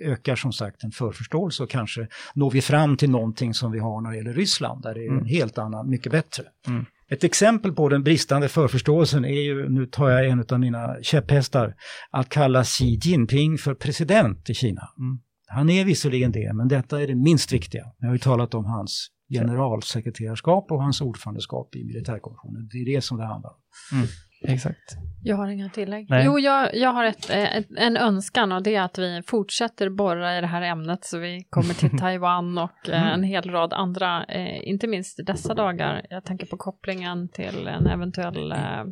[0.00, 4.00] ökar som sagt en förförståelse och kanske når vi fram till någonting som vi har
[4.00, 5.18] när det gäller Ryssland där det är mm.
[5.18, 6.44] en helt annan, mycket bättre.
[6.66, 6.84] Mm.
[7.08, 11.74] Ett exempel på den bristande förförståelsen är ju, nu tar jag en av mina käpphästar,
[12.10, 14.88] att kalla Xi Jinping för president i Kina.
[14.98, 15.18] Mm.
[15.48, 17.84] Han är visserligen det, men detta är det minst viktiga.
[17.98, 22.68] Jag har ju talat om hans generalsekreterarskap och hans ordförandeskap i militärkommissionen.
[22.72, 23.56] Det är det som det handlar om.
[23.92, 24.06] Mm.
[24.42, 24.96] Exakt.
[25.22, 26.06] Jag har inga tillägg.
[26.10, 26.22] Nej.
[26.26, 30.38] Jo, jag, jag har ett, ett, en önskan och det är att vi fortsätter borra
[30.38, 34.24] i det här ämnet så vi kommer till Taiwan och eh, en hel rad andra,
[34.24, 36.06] eh, inte minst i dessa dagar.
[36.10, 38.86] Jag tänker på kopplingen till en eventuell eh, eh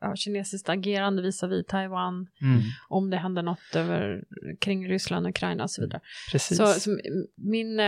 [0.00, 2.60] ja, kinesiskt agerande visavi Taiwan, mm.
[2.88, 4.22] om det händer något över,
[4.60, 6.00] kring Ryssland, Ukraina och så vidare.
[6.32, 6.58] Precis.
[6.58, 6.98] Så, så
[7.36, 7.80] min,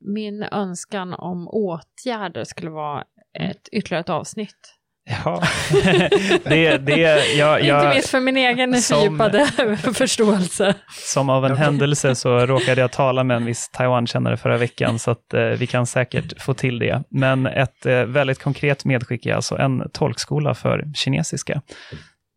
[0.00, 3.04] min önskan om åtgärder skulle vara
[3.38, 4.80] ett ytterligare ett avsnitt
[5.24, 5.42] Ja,
[6.44, 6.96] det, det,
[7.36, 9.46] jag, jag, Inte minst för min egen fördjupade
[9.94, 10.74] förståelse.
[10.90, 15.10] Som av en händelse så råkade jag tala med en viss Taiwan-kännare förra veckan, så
[15.10, 17.02] att eh, vi kan säkert få till det.
[17.08, 21.62] Men ett eh, väldigt konkret medskick är alltså en tolkskola för kinesiska.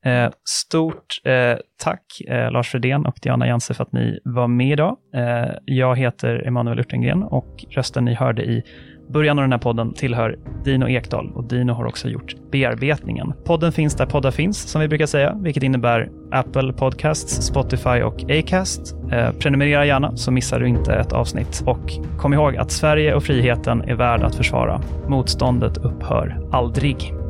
[0.05, 4.71] Eh, stort eh, tack eh, Lars Fredén och Diana Janse för att ni var med
[4.71, 4.97] idag.
[5.15, 8.63] Eh, jag heter Emanuel Urtengren och rösten ni hörde i
[9.09, 13.33] Början av den här podden tillhör Dino Ekdal och Dino har också gjort bearbetningen.
[13.45, 18.31] Podden finns där poddar finns, som vi brukar säga, vilket innebär Apple Podcasts, Spotify och
[18.31, 18.95] Acast.
[19.11, 21.63] Eh, prenumerera gärna så missar du inte ett avsnitt.
[21.65, 24.81] Och kom ihåg att Sverige och friheten är värda att försvara.
[25.07, 27.22] Motståndet upphör aldrig.